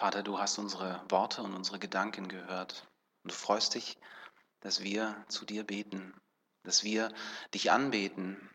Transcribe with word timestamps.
Vater, 0.00 0.22
du 0.22 0.38
hast 0.38 0.58
unsere 0.58 0.98
Worte 1.10 1.42
und 1.42 1.52
unsere 1.52 1.78
Gedanken 1.78 2.26
gehört. 2.28 2.88
Und 3.22 3.32
du 3.32 3.36
freust 3.36 3.74
dich, 3.74 3.98
dass 4.60 4.82
wir 4.82 5.14
zu 5.28 5.44
dir 5.44 5.62
beten, 5.62 6.14
dass 6.62 6.84
wir 6.84 7.12
dich 7.52 7.70
anbeten, 7.70 8.48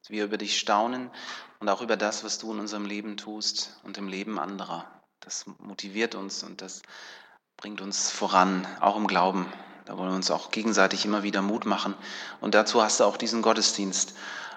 dass 0.00 0.10
wir 0.10 0.24
über 0.24 0.38
dich 0.38 0.60
staunen 0.60 1.10
und 1.58 1.68
auch 1.68 1.80
über 1.80 1.96
das, 1.96 2.22
was 2.22 2.38
du 2.38 2.52
in 2.52 2.60
unserem 2.60 2.84
Leben 2.84 3.16
tust 3.16 3.80
und 3.82 3.98
im 3.98 4.06
Leben 4.06 4.38
anderer. 4.38 5.02
Das 5.18 5.46
motiviert 5.58 6.14
uns 6.14 6.44
und 6.44 6.62
das 6.62 6.82
bringt 7.56 7.80
uns 7.80 8.12
voran, 8.12 8.64
auch 8.78 8.94
im 8.94 9.08
Glauben. 9.08 9.52
Da 9.86 9.98
wollen 9.98 10.10
wir 10.10 10.16
uns 10.16 10.30
auch 10.30 10.52
gegenseitig 10.52 11.04
immer 11.04 11.24
wieder 11.24 11.42
Mut 11.42 11.66
machen. 11.66 11.96
Und 12.40 12.54
dazu 12.54 12.80
hast 12.80 13.00
du 13.00 13.04
auch 13.04 13.16
diesen 13.16 13.42
Gottesdienst 13.42 14.14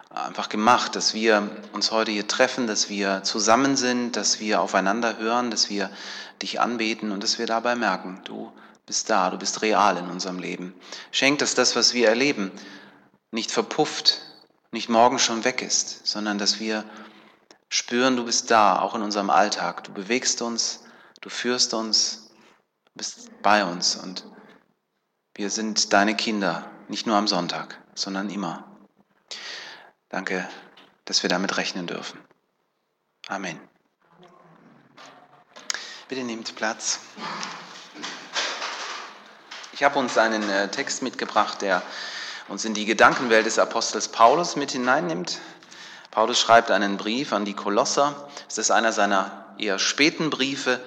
einfach 0.10 0.50
gemacht, 0.50 0.96
dass 0.96 1.14
wir 1.14 1.50
uns 1.72 1.92
heute 1.92 2.12
hier 2.12 2.28
treffen, 2.28 2.68
dass 2.68 2.90
wir 2.90 3.24
zusammen 3.24 3.78
sind, 3.78 4.16
dass 4.16 4.40
wir 4.40 4.62
aufeinander 4.62 5.18
hören, 5.18 5.52
dass 5.52 5.70
wir 5.70 5.92
dich 6.42 6.60
anbeten 6.60 7.12
und 7.12 7.24
dass 7.24 7.38
wir 7.38 7.46
dabei 7.46 7.76
merken, 7.76 8.22
du 8.24 8.52
bist 8.86 9.10
da, 9.10 9.30
du 9.30 9.38
bist 9.38 9.62
real 9.62 9.98
in 9.98 10.10
unserem 10.10 10.40
Leben. 10.40 10.74
Schenk, 11.12 11.40
dass 11.40 11.54
das, 11.54 11.76
was 11.76 11.94
wir 11.94 12.10
erleben, 12.10 12.52
nicht 13.32 13.52
verpufft, 13.52 14.22
nicht 14.72 14.90
morgen 14.90 15.20
schon 15.20 15.44
weg 15.44 15.62
ist, 15.62 16.08
sondern 16.08 16.40
dass 16.40 16.60
wir 16.60 16.84
spüren, 17.70 18.16
du 18.16 18.26
bist 18.26 18.50
da, 18.50 18.80
auch 18.80 18.96
in 18.96 19.04
unserem 19.04 19.30
Alltag. 19.30 19.84
Du 19.84 19.94
bewegst 19.94 20.42
uns, 20.42 20.84
du 21.22 21.30
führst 21.30 21.76
uns, 21.76 22.32
du 22.86 22.92
bist 22.96 23.30
bei 23.44 23.64
uns 23.64 23.96
und 23.96 24.26
wir 25.36 25.52
sind 25.52 25.94
deine 25.94 26.16
Kinder, 26.16 26.70
nicht 26.88 27.06
nur 27.06 27.16
am 27.16 27.28
Sonntag, 27.28 27.80
sondern 27.94 28.30
immer. 28.32 28.66
Danke, 30.10 30.48
dass 31.06 31.24
wir 31.24 31.30
damit 31.30 31.58
rechnen 31.58 31.88
dürfen. 31.88 32.20
Amen. 33.28 33.60
Bitte 36.08 36.24
nehmt 36.24 36.56
Platz. 36.56 37.00
Ich 39.72 39.84
habe 39.84 40.00
uns 40.00 40.18
einen 40.18 40.50
äh, 40.50 40.70
Text 40.70 41.04
mitgebracht, 41.04 41.62
der 41.62 41.84
uns 42.48 42.66
in 42.66 42.74
die 42.74 42.86
Gedankenwelt 42.86 43.46
des 43.46 43.60
Apostels 43.60 44.08
Paulus 44.08 44.56
mit 44.56 44.72
hineinnimmt. 44.72 45.40
Paulus 46.10 46.40
schreibt 46.40 46.72
einen 46.72 46.98
Brief 46.98 47.32
an 47.32 47.46
die 47.46 47.54
Kolosser. 47.54 48.28
Es 48.50 48.58
ist 48.58 48.72
einer 48.72 48.92
seiner 48.92 49.46
eher 49.60 49.78
späten 49.78 50.32
Briefe. 50.32 50.82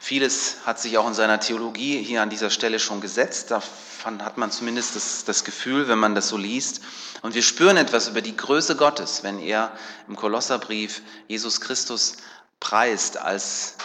Vieles 0.00 0.58
hat 0.64 0.80
sich 0.80 0.96
auch 0.96 1.08
in 1.08 1.14
seiner 1.14 1.40
Theologie 1.40 2.02
hier 2.02 2.22
an 2.22 2.30
dieser 2.30 2.50
Stelle 2.50 2.78
schon 2.78 3.00
gesetzt. 3.00 3.50
Davon 3.50 4.24
hat 4.24 4.38
man 4.38 4.52
zumindest 4.52 4.94
das, 4.94 5.24
das 5.24 5.44
Gefühl, 5.44 5.88
wenn 5.88 5.98
man 5.98 6.14
das 6.14 6.28
so 6.28 6.36
liest. 6.36 6.80
Und 7.22 7.34
wir 7.34 7.42
spüren 7.42 7.76
etwas 7.76 8.08
über 8.08 8.22
die 8.22 8.36
Größe 8.36 8.76
Gottes, 8.76 9.24
wenn 9.24 9.40
er 9.40 9.72
im 10.06 10.14
Kolosserbrief 10.14 11.02
Jesus 11.26 11.60
Christus 11.60 12.16
preist 12.60 13.18
als 13.18 13.76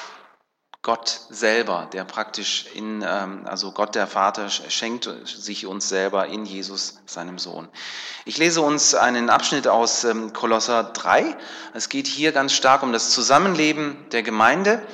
Gott 0.84 1.22
selber, 1.30 1.88
der 1.94 2.03
praktisch 2.03 2.66
in, 2.73 3.02
ähm, 3.08 3.45
also 3.45 3.72
Gott 3.72 3.95
der 3.95 4.06
Vater 4.06 4.50
schenkt 4.50 5.09
sich 5.25 5.66
uns 5.66 5.88
selber 5.88 6.28
in 6.28 6.45
Jesus, 6.45 7.00
seinem 7.06 7.39
Sohn. 7.39 7.69
Ich 8.25 8.38
lese 8.38 8.59
uns 8.59 8.94
einen 8.94 9.30
Abschnitt 9.30 9.69
aus 9.69 10.03
ähm, 10.03 10.34
Kolosser 10.34 10.84
3. 10.84 11.38
Es 11.73 11.88
geht 11.88 12.06
hier 12.06 12.34
ganz 12.34 12.52
stark 12.52 12.84
um 12.84 12.91
das 12.91 13.11
Zusammenleben 13.11 13.95
der 14.11 14.23
Gemeinde, 14.23 14.86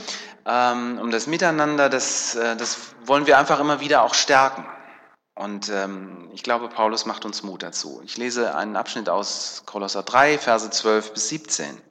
um 0.49 1.11
das 1.11 1.27
Miteinander. 1.27 1.89
Das, 1.89 2.35
äh, 2.35 2.55
das 2.55 2.77
wollen 3.05 3.27
wir 3.27 3.37
einfach 3.37 3.59
immer 3.59 3.79
wieder 3.79 4.01
auch 4.03 4.13
stärken. 4.13 4.65
Und 5.35 5.69
ähm, 5.69 6.29
ich 6.33 6.43
glaube, 6.43 6.67
Paulus 6.67 7.05
macht 7.05 7.23
uns 7.23 7.43
Mut 7.43 7.63
dazu. 7.63 8.01
Ich 8.03 8.17
lese 8.17 8.55
einen 8.55 8.75
Abschnitt 8.75 9.09
aus 9.09 9.63
Kolosser 9.65 10.03
3, 10.03 10.37
Verse 10.37 10.69
12 10.69 11.13
bis 11.13 11.29
17. 11.29 11.81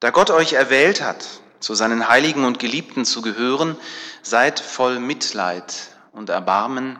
Da 0.00 0.10
Gott 0.10 0.30
euch 0.30 0.54
erwählt 0.54 1.02
hat, 1.02 1.24
zu 1.60 1.74
seinen 1.74 2.08
Heiligen 2.08 2.44
und 2.44 2.58
Geliebten 2.58 3.04
zu 3.04 3.20
gehören, 3.20 3.76
seid 4.22 4.60
voll 4.60 4.98
Mitleid 4.98 5.96
und 6.12 6.28
Erbarmen, 6.28 6.98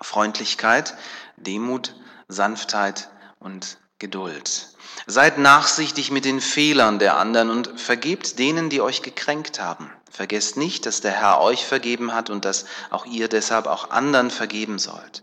Freundlichkeit, 0.00 0.94
Demut, 1.36 1.94
Sanftheit 2.28 3.10
und 3.38 3.78
Geduld. 3.98 4.68
Seid 5.06 5.38
nachsichtig 5.38 6.10
mit 6.10 6.24
den 6.24 6.40
Fehlern 6.40 6.98
der 6.98 7.16
anderen 7.16 7.50
und 7.50 7.80
vergebt 7.80 8.38
denen, 8.38 8.68
die 8.68 8.80
euch 8.80 9.02
gekränkt 9.02 9.60
haben. 9.60 9.90
Vergesst 10.10 10.56
nicht, 10.56 10.86
dass 10.86 11.00
der 11.00 11.12
Herr 11.12 11.40
euch 11.40 11.64
vergeben 11.64 12.12
hat 12.14 12.28
und 12.28 12.44
dass 12.44 12.66
auch 12.90 13.06
ihr 13.06 13.28
deshalb 13.28 13.66
auch 13.66 13.90
anderen 13.90 14.30
vergeben 14.30 14.78
sollt. 14.78 15.22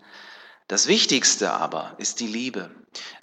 Das 0.68 0.88
Wichtigste 0.88 1.52
aber 1.52 1.94
ist 1.98 2.20
die 2.20 2.28
Liebe. 2.28 2.72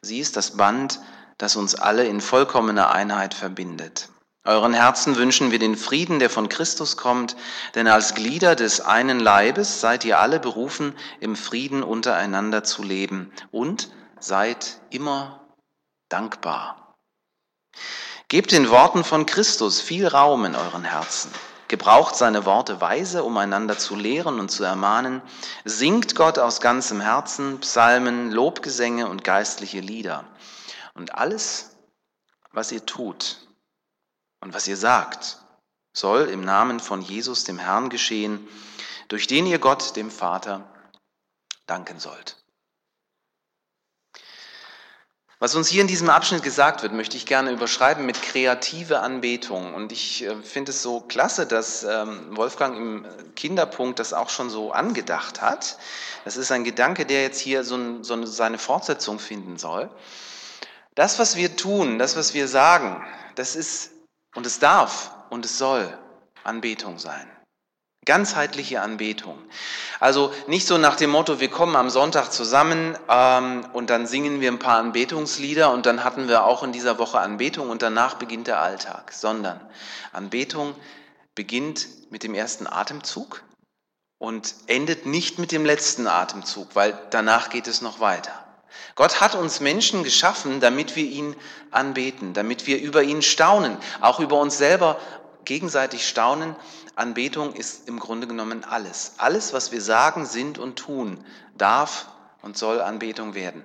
Sie 0.03 0.21
ist 0.21 0.37
das 0.37 0.57
Band, 0.57 1.01
das 1.39 1.57
uns 1.57 1.75
alle 1.75 2.05
in 2.05 2.21
vollkommener 2.21 2.91
Einheit 2.91 3.35
verbindet. 3.35 4.09
Euren 4.45 4.73
Herzen 4.73 5.17
wünschen 5.17 5.51
wir 5.51 5.59
den 5.59 5.77
Frieden, 5.77 6.19
der 6.19 6.31
von 6.31 6.49
Christus 6.49 6.97
kommt, 6.97 7.37
denn 7.75 7.89
als 7.89 8.15
Glieder 8.15 8.55
des 8.57 8.81
einen 8.81 9.21
Leibes 9.21 9.81
seid 9.81 10.05
ihr 10.05 10.19
alle 10.19 10.41
berufen, 10.41 10.95
im 11.21 11.37
Frieden 11.37 11.83
untereinander 11.83 12.65
zu 12.65 12.83
leben 12.83 13.33
und 13.51 13.91
seid 14.19 14.81
immer 14.91 15.40
dankbar. 16.11 16.95
Gebt 18.29 18.53
den 18.53 18.71
Worten 18.71 19.03
von 19.03 19.27
Christus 19.27 19.81
viel 19.81 20.07
Raum 20.07 20.45
in 20.45 20.55
euren 20.55 20.85
Herzen. 20.85 21.33
Gebraucht 21.69 22.17
seine 22.17 22.45
Worte 22.45 22.81
weise, 22.81 23.23
um 23.25 23.37
einander 23.37 23.79
zu 23.79 23.97
lehren 23.97 24.41
und 24.41 24.51
zu 24.51 24.65
ermahnen. 24.65 25.23
Singt 25.65 26.15
Gott 26.17 26.39
aus 26.39 26.61
ganzem 26.61 27.01
Herzen 27.01 27.61
Psalmen, 27.61 28.31
Lobgesänge 28.31 29.09
und 29.09 29.25
geistliche 29.25 29.81
Lieder. 29.81 30.25
Und 30.95 31.15
alles, 31.15 31.77
was 32.53 32.73
ihr 32.73 32.85
tut 32.87 33.39
und 34.41 34.53
was 34.53 34.67
ihr 34.67 34.77
sagt, 34.77 35.39
soll 35.93 36.29
im 36.29 36.43
Namen 36.43 36.81
von 36.81 37.03
Jesus, 37.03 37.45
dem 37.45 37.59
Herrn, 37.59 37.89
geschehen, 37.89 38.49
durch 39.09 39.27
den 39.27 39.47
ihr 39.47 39.59
Gott, 39.59 39.97
dem 39.97 40.11
Vater, 40.11 40.69
danken 41.67 41.99
sollt. 41.99 42.40
Was 45.43 45.55
uns 45.55 45.69
hier 45.69 45.81
in 45.81 45.87
diesem 45.87 46.11
Abschnitt 46.11 46.43
gesagt 46.43 46.83
wird, 46.83 46.93
möchte 46.93 47.17
ich 47.17 47.25
gerne 47.25 47.51
überschreiben 47.51 48.05
mit 48.05 48.21
kreative 48.21 49.01
Anbetung. 49.01 49.73
Und 49.73 49.91
ich 49.91 50.23
äh, 50.23 50.37
finde 50.43 50.71
es 50.71 50.83
so 50.83 51.01
klasse, 51.01 51.47
dass 51.47 51.83
ähm, 51.83 52.37
Wolfgang 52.37 52.77
im 52.77 53.07
Kinderpunkt 53.37 53.99
das 53.99 54.13
auch 54.13 54.29
schon 54.29 54.51
so 54.51 54.71
angedacht 54.73 55.41
hat. 55.41 55.79
Das 56.27 56.37
ist 56.37 56.53
ein 56.53 56.63
Gedanke, 56.63 57.07
der 57.07 57.23
jetzt 57.23 57.41
hier 57.41 57.65
so, 57.65 58.03
so 58.03 58.27
seine 58.27 58.59
Fortsetzung 58.59 59.19
finden 59.19 59.57
soll. 59.57 59.89
Das, 60.95 61.19
was 61.19 61.37
wir 61.37 61.57
tun, 61.57 61.99
das, 61.99 62.17
was 62.17 62.35
wir 62.35 62.47
sagen, 62.47 63.03
das 63.35 63.57
ist 63.57 63.93
und 64.35 64.45
es 64.45 64.59
darf 64.59 65.11
und 65.31 65.47
es 65.47 65.57
soll 65.57 65.97
Anbetung 66.45 66.99
sein. 66.99 67.30
Ganzheitliche 68.07 68.81
Anbetung. 68.81 69.39
Also 70.01 70.33
nicht 70.47 70.67
so 70.67 70.79
nach 70.79 70.97
dem 70.97 71.11
Motto, 71.11 71.39
wir 71.39 71.51
kommen 71.51 71.77
am 71.77 71.91
Sonntag 71.91 72.33
zusammen 72.33 72.97
ähm, 73.11 73.67
und 73.75 73.91
dann 73.91 74.07
singen 74.07 74.41
wir 74.41 74.51
ein 74.51 74.59
paar 74.59 74.79
Anbetungslieder 74.79 75.71
und 75.71 75.85
dann 75.85 76.03
hatten 76.03 76.27
wir 76.27 76.45
auch 76.45 76.63
in 76.63 76.73
dieser 76.73 76.99
Woche 76.99 77.21
Anbetung 77.21 77.69
und 77.69 77.83
danach 77.83 78.15
beginnt 78.15 78.47
der 78.47 78.61
Alltag, 78.61 79.13
sondern 79.13 79.61
Anbetung 80.13 80.75
beginnt 81.35 81.89
mit 82.11 82.23
dem 82.23 82.35
ersten 82.35 82.67
Atemzug 82.67 83.43
und 84.19 84.55
endet 84.67 85.05
nicht 85.05 85.39
mit 85.39 85.53
dem 85.53 85.67
letzten 85.67 86.07
Atemzug, 86.07 86.75
weil 86.75 86.99
danach 87.11 87.51
geht 87.51 87.67
es 87.67 87.83
noch 87.83 88.01
weiter. 88.01 88.33
Gott 88.95 89.21
hat 89.21 89.35
uns 89.35 89.61
Menschen 89.61 90.05
geschaffen, 90.05 90.61
damit 90.61 90.97
wir 90.97 91.05
ihn 91.05 91.37
anbeten, 91.71 92.33
damit 92.35 92.67
wir 92.67 92.81
über 92.81 93.03
ihn 93.03 93.23
staunen, 93.23 93.77
auch 94.01 94.21
über 94.21 94.39
uns 94.39 94.59
selber 94.59 94.99
gegenseitig 95.45 96.07
staunen. 96.07 96.57
Anbetung 96.97 97.55
ist 97.55 97.89
im 97.89 97.99
Grunde 97.99 98.27
genommen 98.27 98.65
alles. 98.65 99.15
Alles, 99.19 99.53
was 99.53 99.73
wir 99.73 99.81
sagen, 99.81 100.27
sind 100.27 100.59
und 100.59 100.77
tun, 100.77 101.25
darf 101.57 102.09
und 102.43 102.57
soll 102.57 102.81
Anbetung 102.81 103.35
werden. 103.35 103.65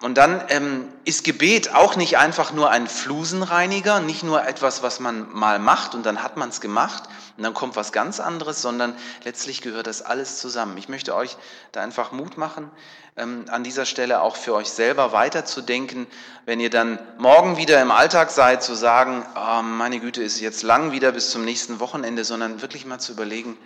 Und 0.00 0.14
dann 0.16 0.44
ähm, 0.50 0.86
ist 1.04 1.24
Gebet 1.24 1.74
auch 1.74 1.96
nicht 1.96 2.18
einfach 2.18 2.52
nur 2.52 2.70
ein 2.70 2.86
Flusenreiniger, 2.86 3.98
nicht 3.98 4.22
nur 4.22 4.46
etwas, 4.46 4.80
was 4.80 5.00
man 5.00 5.32
mal 5.32 5.58
macht 5.58 5.96
und 5.96 6.06
dann 6.06 6.22
hat 6.22 6.36
man 6.36 6.50
es 6.50 6.60
gemacht 6.60 7.02
und 7.36 7.42
dann 7.42 7.52
kommt 7.52 7.74
was 7.74 7.90
ganz 7.90 8.20
anderes, 8.20 8.62
sondern 8.62 8.94
letztlich 9.24 9.60
gehört 9.60 9.88
das 9.88 10.02
alles 10.02 10.38
zusammen. 10.38 10.76
Ich 10.78 10.88
möchte 10.88 11.16
euch 11.16 11.36
da 11.72 11.80
einfach 11.80 12.12
Mut 12.12 12.36
machen, 12.36 12.70
ähm, 13.16 13.46
an 13.48 13.64
dieser 13.64 13.86
Stelle 13.86 14.22
auch 14.22 14.36
für 14.36 14.54
euch 14.54 14.70
selber 14.70 15.10
weiterzudenken, 15.10 16.06
wenn 16.46 16.60
ihr 16.60 16.70
dann 16.70 17.00
morgen 17.18 17.56
wieder 17.56 17.82
im 17.82 17.90
Alltag 17.90 18.30
seid, 18.30 18.62
zu 18.62 18.74
sagen, 18.74 19.26
oh, 19.34 19.62
meine 19.62 19.98
Güte, 19.98 20.22
ist 20.22 20.38
jetzt 20.40 20.62
lang 20.62 20.92
wieder 20.92 21.10
bis 21.10 21.32
zum 21.32 21.44
nächsten 21.44 21.80
Wochenende, 21.80 22.24
sondern 22.24 22.62
wirklich 22.62 22.86
mal 22.86 23.00
zu 23.00 23.10
überlegen, 23.10 23.58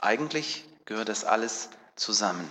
eigentlich 0.00 0.64
gehört 0.86 1.08
das 1.08 1.24
alles 1.24 1.68
zusammen. 1.94 2.50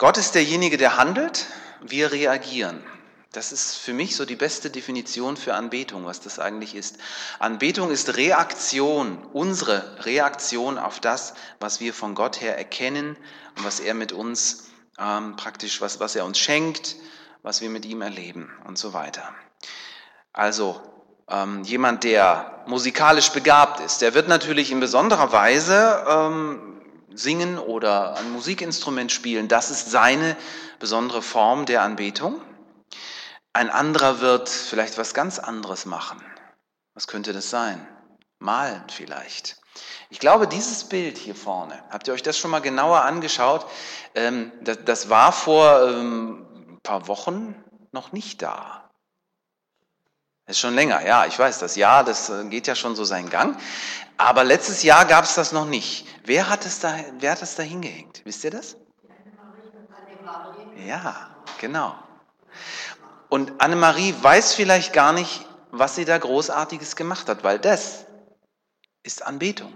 Gott 0.00 0.16
ist 0.16 0.34
derjenige, 0.34 0.78
der 0.78 0.96
handelt, 0.96 1.44
wir 1.82 2.10
reagieren. 2.10 2.82
Das 3.32 3.52
ist 3.52 3.76
für 3.76 3.92
mich 3.92 4.16
so 4.16 4.24
die 4.24 4.34
beste 4.34 4.70
Definition 4.70 5.36
für 5.36 5.52
Anbetung, 5.52 6.06
was 6.06 6.22
das 6.22 6.38
eigentlich 6.38 6.74
ist. 6.74 6.96
Anbetung 7.38 7.90
ist 7.90 8.16
Reaktion, 8.16 9.18
unsere 9.34 10.06
Reaktion 10.06 10.78
auf 10.78 11.00
das, 11.00 11.34
was 11.58 11.80
wir 11.80 11.92
von 11.92 12.14
Gott 12.14 12.40
her 12.40 12.56
erkennen 12.56 13.14
und 13.58 13.64
was 13.66 13.78
er 13.78 13.92
mit 13.92 14.12
uns 14.12 14.70
ähm, 14.98 15.36
praktisch, 15.36 15.82
was, 15.82 16.00
was 16.00 16.16
er 16.16 16.24
uns 16.24 16.38
schenkt, 16.38 16.96
was 17.42 17.60
wir 17.60 17.68
mit 17.68 17.84
ihm 17.84 18.00
erleben 18.00 18.50
und 18.66 18.78
so 18.78 18.94
weiter. 18.94 19.34
Also 20.32 20.80
ähm, 21.28 21.62
jemand, 21.64 22.04
der 22.04 22.62
musikalisch 22.66 23.32
begabt 23.32 23.80
ist, 23.80 24.00
der 24.00 24.14
wird 24.14 24.28
natürlich 24.28 24.70
in 24.70 24.80
besonderer 24.80 25.30
Weise 25.30 26.06
ähm, 26.08 26.79
singen 27.14 27.58
oder 27.58 28.16
ein 28.16 28.30
Musikinstrument 28.32 29.12
spielen. 29.12 29.48
Das 29.48 29.70
ist 29.70 29.90
seine 29.90 30.36
besondere 30.78 31.22
Form 31.22 31.66
der 31.66 31.82
Anbetung. 31.82 32.40
Ein 33.52 33.70
anderer 33.70 34.20
wird 34.20 34.48
vielleicht 34.48 34.98
was 34.98 35.14
ganz 35.14 35.38
anderes 35.38 35.86
machen. 35.86 36.22
Was 36.94 37.06
könnte 37.06 37.32
das 37.32 37.50
sein? 37.50 37.86
Malen 38.38 38.84
vielleicht. 38.88 39.60
Ich 40.08 40.18
glaube, 40.18 40.48
dieses 40.48 40.84
Bild 40.84 41.18
hier 41.18 41.34
vorne, 41.34 41.82
habt 41.90 42.08
ihr 42.08 42.14
euch 42.14 42.22
das 42.22 42.38
schon 42.38 42.50
mal 42.50 42.60
genauer 42.60 43.02
angeschaut? 43.02 43.66
Ähm, 44.14 44.50
das, 44.62 45.08
war 45.08 45.32
vor 45.32 45.82
ähm, 45.88 46.46
ein 46.68 46.80
paar 46.82 47.06
Wochen 47.06 47.54
noch 47.92 48.12
nicht 48.12 48.42
da. 48.42 48.89
Ist 50.50 50.58
schon 50.58 50.74
länger, 50.74 51.06
ja, 51.06 51.26
ich 51.26 51.38
weiß, 51.38 51.60
das 51.60 51.76
Jahr, 51.76 52.02
das 52.02 52.28
äh, 52.28 52.44
geht 52.46 52.66
ja 52.66 52.74
schon 52.74 52.96
so 52.96 53.04
seinen 53.04 53.30
Gang. 53.30 53.56
Aber 54.16 54.42
letztes 54.42 54.82
Jahr 54.82 55.04
gab 55.04 55.24
es 55.24 55.36
das 55.36 55.52
noch 55.52 55.64
nicht. 55.64 56.08
Wer 56.24 56.48
hat 56.48 56.66
es 56.66 56.80
da, 56.80 56.92
wer 57.20 57.30
hat 57.30 57.42
es 57.42 57.54
da 57.54 57.62
hingehängt? 57.62 58.22
Wisst 58.24 58.42
ihr 58.42 58.50
das? 58.50 58.76
Ja, 60.84 61.30
genau. 61.60 61.94
Und 63.28 63.60
Annemarie 63.60 64.12
weiß 64.20 64.54
vielleicht 64.54 64.92
gar 64.92 65.12
nicht, 65.12 65.46
was 65.70 65.94
sie 65.94 66.04
da 66.04 66.18
Großartiges 66.18 66.96
gemacht 66.96 67.28
hat, 67.28 67.44
weil 67.44 67.60
das 67.60 68.06
ist 69.04 69.24
Anbetung. 69.24 69.72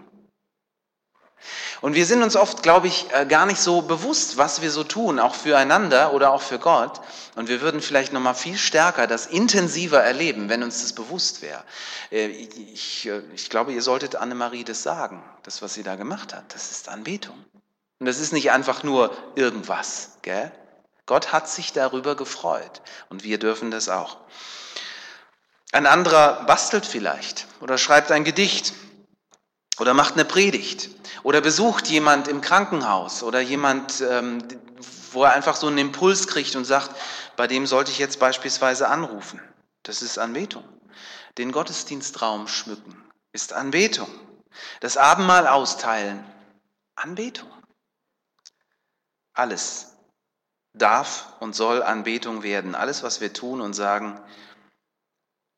Und 1.81 1.94
wir 1.94 2.06
sind 2.06 2.23
uns 2.23 2.37
oft, 2.37 2.62
glaube 2.62 2.87
ich, 2.87 3.06
äh, 3.12 3.26
gar 3.26 3.46
nicht 3.46 3.61
so 3.61 3.82
bewusst, 3.82 4.37
was 4.37 4.62
wir 4.62 4.70
so 4.70 4.85
tun, 4.85 5.19
auch 5.19 5.35
füreinander 5.35 6.12
oder 6.12 6.32
auch 6.32 6.43
für 6.43 6.58
Gott. 6.58 7.00
Und 7.37 7.49
wir 7.49 7.61
würden 7.61 7.81
vielleicht 7.81 8.12
noch 8.12 8.20
mal 8.20 8.35
viel 8.35 8.56
stärker 8.56 9.06
das 9.06 9.26
intensiver 9.26 10.00
erleben, 10.02 10.49
wenn 10.49 10.62
uns 10.62 10.82
das 10.82 10.93
bewusst 10.93 11.43
wäre. 11.43 11.62
Äh, 12.11 12.26
ich, 12.26 13.06
äh, 13.06 13.23
ich 13.35 13.50
glaube, 13.50 13.73
ihr 13.73 13.82
solltet 13.82 14.17
Annemarie 14.17 14.64
das 14.64 14.82
sagen, 14.82 15.23
das, 15.43 15.62
was 15.62 15.75
sie 15.75 15.82
da 15.82 15.96
gemacht 15.96 16.35
hat. 16.35 16.55
Das 16.55 16.70
ist 16.70 16.88
Anbetung. 16.88 17.44
Und 17.99 18.06
das 18.06 18.19
ist 18.19 18.32
nicht 18.32 18.50
einfach 18.50 18.82
nur 18.82 19.17
irgendwas. 19.35 20.11
Gell? 20.23 20.52
Gott 21.06 21.32
hat 21.32 21.49
sich 21.49 21.73
darüber 21.73 22.17
gefreut 22.17 22.81
und 23.11 23.25
wir 23.25 23.38
dürfen 23.38 23.70
das 23.70 23.88
auch. 23.88 24.19
Ein 25.73 25.87
anderer 25.87 26.44
bastelt 26.44 26.87
vielleicht 26.87 27.46
oder 27.61 27.79
schreibt 27.79 28.12
ein 28.12 28.25
Gedicht 28.25 28.75
oder 29.78 29.94
macht 29.94 30.14
eine 30.14 30.24
Predigt 30.24 30.90
oder 31.22 31.40
besucht 31.40 31.88
jemand 31.88 32.28
im 32.28 32.40
Krankenhaus 32.40 33.22
oder 33.22 33.40
jemand, 33.40 34.00
ähm, 34.00 34.42
wo 35.12 35.24
er 35.24 35.32
einfach 35.32 35.56
so 35.56 35.66
einen 35.66 35.78
Impuls 35.78 36.26
kriegt 36.26 36.56
und 36.56 36.64
sagt, 36.64 36.90
bei 37.36 37.46
dem 37.46 37.66
sollte 37.66 37.90
ich 37.90 37.98
jetzt 37.98 38.18
beispielsweise 38.18 38.88
anrufen. 38.88 39.40
Das 39.82 40.02
ist 40.02 40.18
Anbetung. 40.18 40.64
Den 41.38 41.52
Gottesdienstraum 41.52 42.46
schmücken 42.46 43.02
ist 43.32 43.52
Anbetung. 43.52 44.08
Das 44.80 44.96
Abendmahl 44.96 45.48
austeilen, 45.48 46.24
Anbetung. 46.94 47.50
Alles 49.32 49.96
darf 50.74 51.32
und 51.40 51.54
soll 51.54 51.82
Anbetung 51.82 52.42
werden. 52.42 52.74
Alles, 52.74 53.02
was 53.02 53.20
wir 53.20 53.32
tun 53.32 53.60
und 53.60 53.74
sagen 53.74 54.20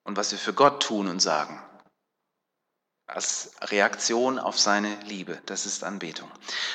und 0.05 0.17
was 0.17 0.33
wir 0.33 0.39
für 0.39 0.55
Gott 0.55 0.83
tun 0.83 1.09
und 1.09 1.21
sagen. 1.21 1.63
Als 3.07 3.53
Reaktion 3.63 4.39
auf 4.39 4.59
seine 4.59 4.97
Liebe. 5.07 5.41
Das 5.47 5.65
ist 5.65 5.85
Anbetung. 5.85 6.29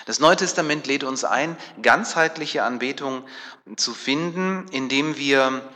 Das 0.06 0.20
Neue 0.20 0.38
Testament 0.38 0.88
lädt 0.88 1.04
uns 1.04 1.26
ein, 1.26 1.58
ganzheitliche 1.82 2.64
Anbetung 2.64 3.26
zu 3.76 3.94
finden, 3.94 4.66
indem 4.72 5.18
wir 5.18 5.70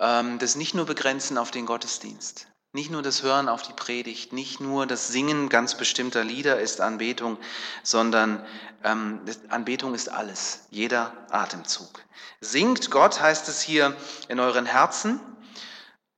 ähm, 0.00 0.38
das 0.40 0.56
nicht 0.56 0.74
nur 0.74 0.86
begrenzen 0.86 1.38
auf 1.38 1.52
den 1.52 1.64
Gottesdienst. 1.64 2.48
Nicht 2.72 2.90
nur 2.90 3.02
das 3.02 3.24
Hören 3.24 3.48
auf 3.48 3.62
die 3.62 3.72
Predigt, 3.72 4.32
nicht 4.32 4.60
nur 4.60 4.86
das 4.86 5.08
Singen 5.08 5.48
ganz 5.48 5.76
bestimmter 5.76 6.22
Lieder 6.22 6.60
ist 6.60 6.80
Anbetung, 6.80 7.36
sondern 7.82 8.44
ähm, 8.84 9.20
Anbetung 9.48 9.92
ist 9.94 10.08
alles, 10.08 10.66
jeder 10.70 11.12
Atemzug. 11.30 12.04
Singt 12.40 12.90
Gott, 12.90 13.20
heißt 13.20 13.48
es 13.48 13.60
hier, 13.60 13.96
in 14.28 14.38
euren 14.38 14.66
Herzen, 14.66 15.20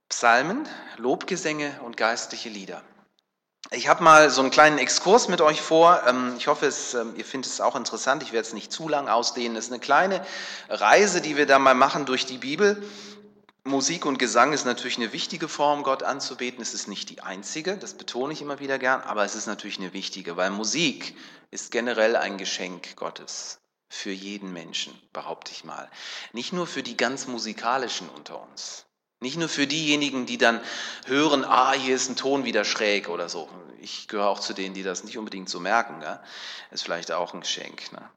Psalmen, 0.09 0.67
Lobgesänge 0.97 1.79
und 1.81 1.97
geistliche 1.97 2.49
Lieder. 2.49 2.83
Ich 3.75 3.87
habe 3.87 4.03
mal 4.03 4.29
so 4.29 4.41
einen 4.41 4.51
kleinen 4.51 4.77
Exkurs 4.77 5.27
mit 5.29 5.41
euch 5.41 5.59
vor. 5.59 6.03
Ähm, 6.07 6.35
ich 6.37 6.47
hoffe, 6.47 6.67
es, 6.67 6.93
ähm, 6.93 7.13
ihr 7.17 7.25
findet 7.25 7.51
es 7.51 7.59
auch 7.59 7.75
interessant. 7.75 8.21
Ich 8.21 8.31
werde 8.31 8.47
es 8.47 8.53
nicht 8.53 8.71
zu 8.71 8.87
lang 8.87 9.07
ausdehnen. 9.07 9.57
Es 9.57 9.65
ist 9.65 9.71
eine 9.71 9.79
kleine 9.79 10.23
Reise, 10.69 11.21
die 11.21 11.37
wir 11.37 11.47
da 11.47 11.57
mal 11.57 11.73
machen 11.73 12.05
durch 12.05 12.27
die 12.27 12.37
Bibel. 12.37 12.83
Musik 13.63 14.05
und 14.05 14.19
Gesang 14.19 14.53
ist 14.53 14.65
natürlich 14.65 14.97
eine 14.97 15.11
wichtige 15.11 15.47
Form, 15.47 15.81
Gott 15.81 16.03
anzubeten. 16.03 16.61
Es 16.61 16.75
ist 16.75 16.87
nicht 16.87 17.09
die 17.09 17.21
einzige, 17.21 17.75
das 17.77 17.95
betone 17.95 18.33
ich 18.33 18.41
immer 18.41 18.59
wieder 18.59 18.77
gern, 18.77 19.01
aber 19.01 19.23
es 19.23 19.33
ist 19.35 19.47
natürlich 19.47 19.79
eine 19.79 19.93
wichtige, 19.93 20.37
weil 20.37 20.51
Musik 20.51 21.15
ist 21.49 21.71
generell 21.71 22.15
ein 22.15 22.37
Geschenk 22.37 22.95
Gottes 22.95 23.59
für 23.89 24.11
jeden 24.11 24.53
Menschen, 24.53 24.93
behaupte 25.13 25.51
ich 25.51 25.63
mal. 25.63 25.89
Nicht 26.31 26.53
nur 26.53 26.67
für 26.67 26.83
die 26.83 26.97
ganz 26.97 27.25
musikalischen 27.25 28.09
unter 28.09 28.39
uns. 28.51 28.85
Nicht 29.23 29.37
nur 29.37 29.47
für 29.47 29.65
diejenigen, 29.65 30.25
die 30.25 30.37
dann 30.37 30.59
hören, 31.05 31.45
ah, 31.45 31.71
hier 31.71 31.95
ist 31.95 32.09
ein 32.09 32.17
Ton 32.17 32.43
wieder 32.43 32.65
schräg 32.65 33.07
oder 33.07 33.29
so. 33.29 33.47
Ich 33.83 34.07
gehöre 34.07 34.29
auch 34.29 34.39
zu 34.39 34.53
denen, 34.53 34.73
die 34.73 34.81
das 34.81 35.03
nicht 35.03 35.17
unbedingt 35.17 35.49
so 35.49 35.59
merken. 35.59 35.99
Ne? 35.99 36.17
Ist 36.71 36.83
vielleicht 36.83 37.11
auch 37.11 37.33
ein 37.33 37.41
Geschenk. 37.41 37.91
Ne? 37.91 38.09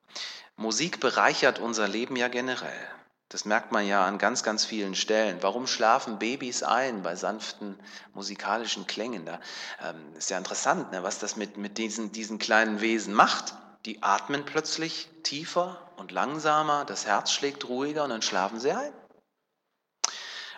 Musik 0.55 1.01
bereichert 1.01 1.59
unser 1.59 1.89
Leben 1.89 2.15
ja 2.15 2.29
generell. 2.29 2.89
Das 3.31 3.45
merkt 3.45 3.73
man 3.73 3.85
ja 3.85 4.07
an 4.07 4.19
ganz, 4.19 4.45
ganz 4.45 4.65
vielen 4.65 4.95
Stellen. 4.95 5.39
Warum 5.43 5.67
schlafen 5.67 6.21
Babys 6.21 6.63
ein 6.63 7.03
bei 7.03 7.17
sanften 7.17 7.77
musikalischen 8.15 8.87
Klängen? 8.87 9.27
Da 9.27 9.41
ähm, 9.83 10.15
ist 10.17 10.31
ja 10.31 10.39
interessant, 10.39 10.93
ne, 10.93 11.03
was 11.03 11.19
das 11.19 11.35
mit, 11.35 11.57
mit 11.57 11.79
diesen, 11.79 12.13
diesen 12.13 12.39
kleinen 12.39 12.81
Wesen 12.81 13.13
macht. 13.13 13.55
Die 13.87 14.05
atmen 14.05 14.45
plötzlich 14.45 15.09
tiefer 15.25 15.83
und 15.97 16.13
langsamer, 16.13 16.85
das 16.85 17.07
Herz 17.07 17.33
schlägt 17.33 17.69
ruhiger 17.69 18.05
und 18.05 18.11
dann 18.11 18.23
schlafen 18.23 18.61
sie 18.61 18.71
ein. 18.71 18.93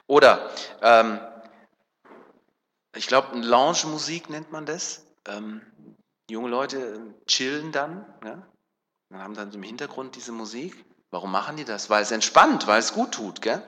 Oder, 0.06 0.50
ähm, 0.82 1.18
ich 2.98 3.06
glaube, 3.06 3.38
Lounge-Musik 3.38 4.28
nennt 4.28 4.50
man 4.50 4.66
das. 4.66 5.06
Ähm, 5.26 5.62
junge 6.28 6.48
Leute 6.48 7.14
chillen 7.26 7.70
dann, 7.70 8.04
ja? 8.24 8.42
dann 9.10 9.22
haben 9.22 9.34
dann 9.34 9.52
im 9.52 9.62
Hintergrund 9.62 10.16
diese 10.16 10.32
Musik. 10.32 10.84
Warum 11.10 11.30
machen 11.30 11.56
die 11.56 11.64
das? 11.64 11.88
Weil 11.88 12.02
es 12.02 12.10
entspannt, 12.10 12.66
weil 12.66 12.80
es 12.80 12.92
gut 12.92 13.12
tut. 13.12 13.40
Gell? 13.40 13.62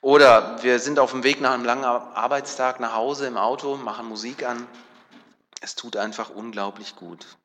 Oder 0.00 0.62
wir 0.64 0.80
sind 0.80 0.98
auf 0.98 1.12
dem 1.12 1.22
Weg 1.22 1.40
nach 1.40 1.52
einem 1.52 1.64
langen 1.64 1.84
Arbeitstag 1.84 2.80
nach 2.80 2.94
Hause 2.94 3.26
im 3.28 3.36
Auto, 3.36 3.76
machen 3.76 4.08
Musik 4.08 4.44
an. 4.44 4.66
Es 5.60 5.76
tut 5.76 5.96
einfach 5.96 6.30
unglaublich 6.30 6.96
gut. 6.96 7.38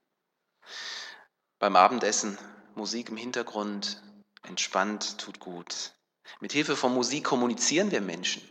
Beim 1.60 1.76
Abendessen 1.76 2.38
Musik 2.74 3.10
im 3.10 3.18
Hintergrund, 3.18 4.02
entspannt, 4.44 5.20
tut 5.20 5.40
gut. 5.40 5.94
Mit 6.40 6.52
Hilfe 6.52 6.76
von 6.76 6.94
Musik 6.94 7.24
kommunizieren 7.24 7.92
wir 7.92 8.02
Menschen. 8.02 8.42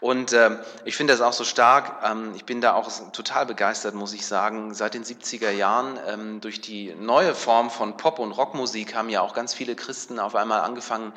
Und 0.00 0.32
äh, 0.32 0.58
ich 0.84 0.96
finde 0.96 1.12
das 1.12 1.20
auch 1.20 1.32
so 1.32 1.44
stark. 1.44 2.02
Ähm, 2.04 2.32
ich 2.34 2.44
bin 2.44 2.60
da 2.60 2.74
auch 2.74 2.90
total 3.12 3.46
begeistert, 3.46 3.94
muss 3.94 4.12
ich 4.12 4.26
sagen. 4.26 4.74
Seit 4.74 4.94
den 4.94 5.04
70er 5.04 5.50
Jahren 5.50 5.98
ähm, 6.06 6.40
durch 6.40 6.60
die 6.60 6.94
neue 6.94 7.34
Form 7.34 7.70
von 7.70 7.96
Pop- 7.96 8.18
und 8.18 8.32
Rockmusik 8.32 8.94
haben 8.94 9.08
ja 9.08 9.22
auch 9.22 9.34
ganz 9.34 9.54
viele 9.54 9.74
Christen 9.74 10.18
auf 10.18 10.34
einmal 10.34 10.60
angefangen, 10.60 11.12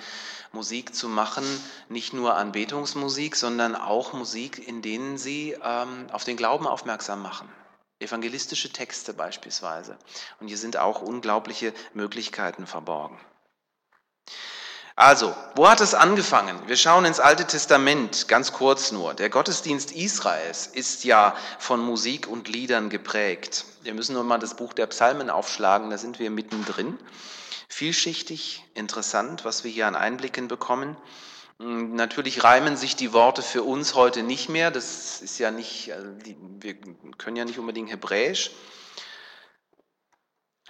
Musik 0.51 0.95
zu 0.95 1.09
machen. 1.09 1.43
Nicht 1.89 2.13
nur 2.13 2.35
Anbetungsmusik, 2.35 3.35
sondern 3.35 3.75
auch 3.75 4.13
Musik, 4.13 4.65
in 4.67 4.81
denen 4.81 5.17
sie 5.17 5.55
ähm, 5.63 6.07
auf 6.11 6.23
den 6.23 6.37
Glauben 6.37 6.65
aufmerksam 6.65 7.21
machen. 7.21 7.49
Evangelistische 7.99 8.71
Texte 8.71 9.13
beispielsweise. 9.13 9.97
Und 10.39 10.47
hier 10.47 10.57
sind 10.57 10.77
auch 10.77 11.01
unglaubliche 11.01 11.73
Möglichkeiten 11.93 12.65
verborgen. 12.65 13.19
Also, 14.99 15.33
wo 15.55 15.69
hat 15.69 15.79
es 15.79 15.93
angefangen? 15.93 16.59
Wir 16.67 16.75
schauen 16.75 17.05
ins 17.05 17.21
Alte 17.21 17.47
Testament, 17.47 18.27
ganz 18.27 18.51
kurz 18.51 18.91
nur. 18.91 19.13
Der 19.13 19.29
Gottesdienst 19.29 19.93
Israels 19.93 20.67
ist 20.67 21.05
ja 21.05 21.37
von 21.57 21.79
Musik 21.79 22.27
und 22.27 22.49
Liedern 22.49 22.89
geprägt. 22.89 23.63
Wir 23.81 23.93
müssen 23.93 24.13
nur 24.13 24.25
mal 24.25 24.39
das 24.39 24.55
Buch 24.55 24.73
der 24.73 24.87
Psalmen 24.87 25.29
aufschlagen, 25.29 25.89
da 25.89 25.97
sind 25.97 26.19
wir 26.19 26.29
mittendrin. 26.29 26.99
Vielschichtig, 27.69 28.65
interessant, 28.73 29.45
was 29.45 29.63
wir 29.63 29.71
hier 29.71 29.87
an 29.87 29.95
Einblicken 29.95 30.49
bekommen. 30.49 30.97
Hm, 31.61 31.95
natürlich 31.95 32.43
reimen 32.43 32.75
sich 32.75 32.97
die 32.97 33.13
Worte 33.13 33.41
für 33.41 33.63
uns 33.63 33.95
heute 33.95 34.21
nicht 34.21 34.49
mehr. 34.49 34.69
Das 34.69 35.21
ist 35.21 35.39
ja 35.39 35.49
nicht, 35.49 35.93
also 35.93 36.09
wir 36.59 36.75
können 37.17 37.37
ja 37.37 37.45
nicht 37.45 37.57
unbedingt 37.57 37.89
Hebräisch. 37.89 38.51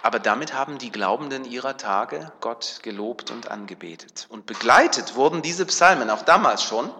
Aber 0.02 0.18
damit 0.18 0.54
haben 0.54 0.78
die 0.78 0.90
Glaubenden 0.90 1.44
ihrer 1.44 1.76
Tage 1.76 2.32
Gott 2.40 2.80
gelobt 2.82 3.30
und 3.30 3.50
angebetet. 3.50 4.26
Und 4.30 4.46
begleitet 4.46 5.14
wurden 5.14 5.42
diese 5.42 5.66
Psalmen 5.66 6.10
auch 6.10 6.22
damals 6.22 6.62
schon 6.62 6.90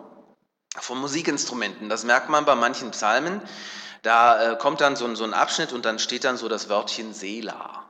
von 0.78 0.98
Musikinstrumenten. 0.98 1.88
Das 1.88 2.04
merkt 2.04 2.28
man 2.28 2.44
bei 2.44 2.54
manchen 2.54 2.90
Psalmen. 2.90 3.40
Da 4.02 4.52
äh, 4.52 4.56
kommt 4.56 4.80
dann 4.80 4.96
so 4.96 5.06
ein, 5.06 5.34
Abschnitt 5.34 5.72
und 5.72 5.84
dann 5.84 5.98
steht 5.98 6.24
dann 6.24 6.36
so 6.36 6.48
das 6.48 6.68
Wörtchen 6.68 7.12
Sela. 7.14 7.84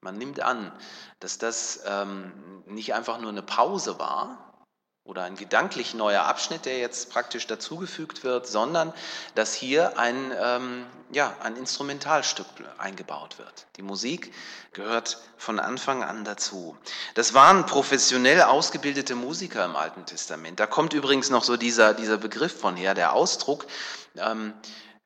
Man 0.00 0.18
nimmt 0.18 0.40
an, 0.40 0.72
dass 1.20 1.38
das 1.38 1.82
ähm, 1.86 2.62
nicht 2.66 2.94
einfach 2.94 3.18
nur 3.18 3.30
eine 3.30 3.42
Pause 3.42 3.98
war, 3.98 4.51
oder 5.04 5.24
ein 5.24 5.36
gedanklich 5.36 5.94
neuer 5.94 6.24
Abschnitt, 6.24 6.64
der 6.64 6.78
jetzt 6.78 7.10
praktisch 7.10 7.46
dazugefügt 7.46 8.22
wird, 8.22 8.46
sondern 8.46 8.92
dass 9.34 9.52
hier 9.52 9.98
ein, 9.98 10.32
ähm, 10.40 10.86
ja, 11.10 11.34
ein 11.42 11.56
Instrumentalstück 11.56 12.46
eingebaut 12.78 13.38
wird. 13.38 13.66
Die 13.76 13.82
Musik 13.82 14.32
gehört 14.72 15.18
von 15.36 15.58
Anfang 15.58 16.04
an 16.04 16.24
dazu. 16.24 16.76
Das 17.14 17.34
waren 17.34 17.66
professionell 17.66 18.42
ausgebildete 18.42 19.16
Musiker 19.16 19.64
im 19.64 19.74
Alten 19.74 20.06
Testament. 20.06 20.60
Da 20.60 20.66
kommt 20.66 20.92
übrigens 20.92 21.30
noch 21.30 21.42
so 21.42 21.56
dieser, 21.56 21.94
dieser 21.94 22.16
Begriff 22.16 22.60
von 22.60 22.76
her, 22.76 22.94
der 22.94 23.12
Ausdruck, 23.12 23.66
ähm, 24.16 24.54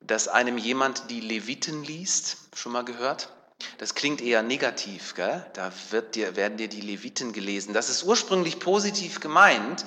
dass 0.00 0.28
einem 0.28 0.58
jemand 0.58 1.10
die 1.10 1.20
Leviten 1.20 1.82
liest, 1.82 2.36
schon 2.54 2.72
mal 2.72 2.84
gehört? 2.84 3.30
Das 3.78 3.94
klingt 3.94 4.22
eher 4.22 4.42
negativ, 4.42 5.14
gell? 5.14 5.44
da 5.52 5.70
dir, 6.14 6.36
werden 6.36 6.56
dir 6.56 6.68
die 6.68 6.80
Leviten 6.80 7.32
gelesen. 7.32 7.75
Das 7.75 7.90
ist 7.90 8.04
ursprünglich 8.04 8.58
positiv 8.58 9.20
gemeint, 9.20 9.84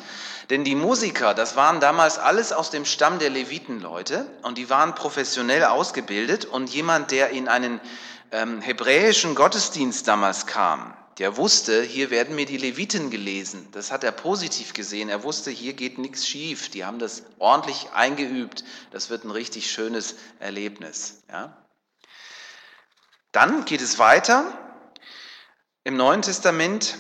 denn 0.50 0.64
die 0.64 0.76
Musiker, 0.76 1.34
das 1.34 1.56
waren 1.56 1.80
damals 1.80 2.20
alles 2.20 2.52
aus 2.52 2.70
dem 2.70 2.86
Stamm 2.86 3.18
der 3.18 3.32
Levitenleute 3.32 4.28
und 4.44 4.58
die 4.58 4.70
waren 4.70 4.94
professionell 4.94 5.64
ausgebildet 5.64 6.46
und 6.46 6.70
jemand, 6.70 7.12
der 7.12 7.30
in 7.30 7.48
einen 7.48 7.80
ähm, 8.32 8.62
hebräischen 8.62 9.34
Gottesdienst 9.34 10.08
damals 10.08 10.46
kam, 10.46 10.94
der 11.18 11.36
wusste, 11.36 11.82
hier 11.82 12.12
werden 12.12 12.36
mir 12.36 12.46
die 12.46 12.58
Leviten 12.58 13.10
gelesen. 13.10 13.68
Das 13.72 13.92
hat 13.92 14.04
er 14.04 14.12
positiv 14.12 14.74
gesehen. 14.74 15.10
Er 15.10 15.24
wusste, 15.24 15.52
hier 15.52 15.74
geht 15.74 15.98
nichts 15.98 16.26
schief. 16.26 16.70
Die 16.70 16.86
haben 16.86 16.98
das 16.98 17.24
ordentlich 17.40 17.90
eingeübt. 17.94 18.64
Das 18.92 19.10
wird 19.10 19.26
ein 19.26 19.32
richtig 19.32 19.70
schönes 19.70 20.16
Erlebnis. 20.40 21.22
Ja? 21.30 21.58
Dann 23.32 23.66
geht 23.66 23.82
es 23.82 24.00
weiter. 24.00 24.46
Im 25.84 25.98
Neuen 25.98 26.22
Testament 26.22 26.98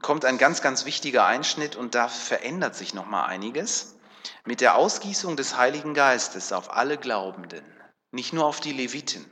kommt 0.00 0.24
ein 0.24 0.38
ganz, 0.38 0.62
ganz 0.62 0.84
wichtiger 0.84 1.26
Einschnitt 1.26 1.76
und 1.76 1.94
da 1.94 2.08
verändert 2.08 2.74
sich 2.74 2.94
nochmal 2.94 3.28
einiges. 3.28 3.96
Mit 4.44 4.60
der 4.60 4.76
Ausgießung 4.76 5.36
des 5.36 5.56
Heiligen 5.56 5.94
Geistes 5.94 6.52
auf 6.52 6.72
alle 6.72 6.96
Glaubenden, 6.96 7.64
nicht 8.10 8.32
nur 8.32 8.46
auf 8.46 8.60
die 8.60 8.72
Leviten, 8.72 9.24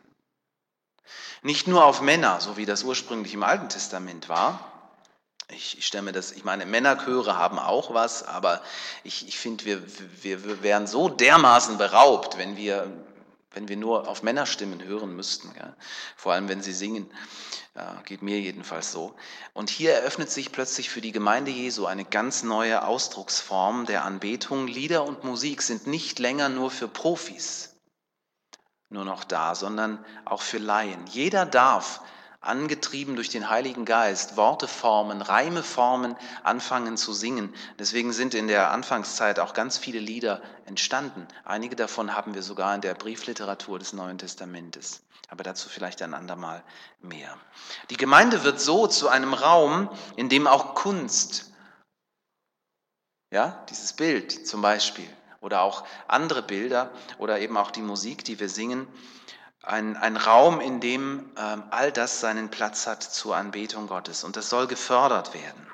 nicht 1.42 1.66
nur 1.66 1.84
auf 1.84 2.00
Männer, 2.00 2.40
so 2.40 2.56
wie 2.56 2.66
das 2.66 2.82
ursprünglich 2.84 3.34
im 3.34 3.42
Alten 3.42 3.68
Testament 3.68 4.28
war. 4.28 4.66
Ich, 5.48 5.78
ich 5.78 5.86
stelle 5.86 6.04
mir 6.04 6.12
das, 6.12 6.32
ich 6.32 6.44
meine, 6.44 6.66
Männerchöre 6.66 7.36
haben 7.36 7.58
auch 7.58 7.92
was, 7.94 8.22
aber 8.22 8.62
ich, 9.04 9.26
ich 9.26 9.38
finde, 9.38 9.64
wir, 9.64 9.82
wir, 10.22 10.44
wir 10.44 10.62
wären 10.62 10.86
so 10.86 11.08
dermaßen 11.08 11.76
beraubt, 11.76 12.38
wenn 12.38 12.56
wir 12.56 12.86
wenn 13.52 13.68
wir 13.68 13.76
nur 13.76 14.08
auf 14.08 14.22
Männerstimmen 14.22 14.82
hören 14.84 15.14
müssten, 15.14 15.52
ja? 15.58 15.74
vor 16.16 16.32
allem 16.32 16.48
wenn 16.48 16.62
sie 16.62 16.72
singen. 16.72 17.10
Ja, 17.74 18.02
geht 18.04 18.22
mir 18.22 18.40
jedenfalls 18.40 18.90
so. 18.90 19.14
Und 19.52 19.70
hier 19.70 19.92
eröffnet 19.92 20.30
sich 20.30 20.50
plötzlich 20.50 20.90
für 20.90 21.00
die 21.00 21.12
Gemeinde 21.12 21.50
Jesu 21.50 21.86
eine 21.86 22.04
ganz 22.04 22.42
neue 22.42 22.84
Ausdrucksform 22.84 23.86
der 23.86 24.04
Anbetung. 24.04 24.66
Lieder 24.66 25.04
und 25.04 25.24
Musik 25.24 25.62
sind 25.62 25.86
nicht 25.86 26.18
länger 26.18 26.48
nur 26.48 26.70
für 26.70 26.88
Profis 26.88 27.70
nur 28.90 29.04
noch 29.04 29.24
da, 29.24 29.54
sondern 29.54 30.04
auch 30.24 30.42
für 30.42 30.58
Laien. 30.58 31.06
Jeder 31.06 31.46
darf 31.46 32.00
angetrieben 32.40 33.16
durch 33.16 33.28
den 33.28 33.50
Heiligen 33.50 33.84
Geist, 33.84 34.36
Worte 34.36 34.66
formen, 34.66 35.20
Reime 35.20 35.62
formen, 35.62 36.16
anfangen 36.42 36.96
zu 36.96 37.12
singen. 37.12 37.54
Deswegen 37.78 38.12
sind 38.12 38.34
in 38.34 38.48
der 38.48 38.70
Anfangszeit 38.70 39.38
auch 39.38 39.52
ganz 39.52 39.76
viele 39.76 39.98
Lieder 39.98 40.40
entstanden. 40.64 41.28
Einige 41.44 41.76
davon 41.76 42.14
haben 42.14 42.34
wir 42.34 42.42
sogar 42.42 42.74
in 42.74 42.80
der 42.80 42.94
Briefliteratur 42.94 43.78
des 43.78 43.92
Neuen 43.92 44.16
Testamentes. 44.16 45.02
Aber 45.28 45.44
dazu 45.44 45.68
vielleicht 45.68 46.02
ein 46.02 46.14
andermal 46.14 46.64
mehr. 47.00 47.36
Die 47.90 47.96
Gemeinde 47.96 48.42
wird 48.42 48.60
so 48.60 48.86
zu 48.86 49.08
einem 49.08 49.34
Raum, 49.34 49.90
in 50.16 50.28
dem 50.28 50.46
auch 50.46 50.74
Kunst, 50.74 51.52
ja, 53.30 53.64
dieses 53.68 53.92
Bild 53.92 54.46
zum 54.46 54.60
Beispiel, 54.62 55.08
oder 55.40 55.62
auch 55.62 55.84
andere 56.08 56.42
Bilder 56.42 56.90
oder 57.18 57.38
eben 57.38 57.56
auch 57.56 57.70
die 57.70 57.82
Musik, 57.82 58.24
die 58.24 58.40
wir 58.40 58.48
singen, 58.48 58.88
ein, 59.62 59.96
ein 59.96 60.16
Raum, 60.16 60.60
in 60.60 60.80
dem 60.80 61.30
ähm, 61.36 61.62
all 61.70 61.92
das 61.92 62.20
seinen 62.20 62.50
Platz 62.50 62.86
hat 62.86 63.02
zur 63.02 63.36
Anbetung 63.36 63.86
Gottes. 63.86 64.24
Und 64.24 64.36
das 64.36 64.48
soll 64.48 64.66
gefördert 64.66 65.34
werden. 65.34 65.66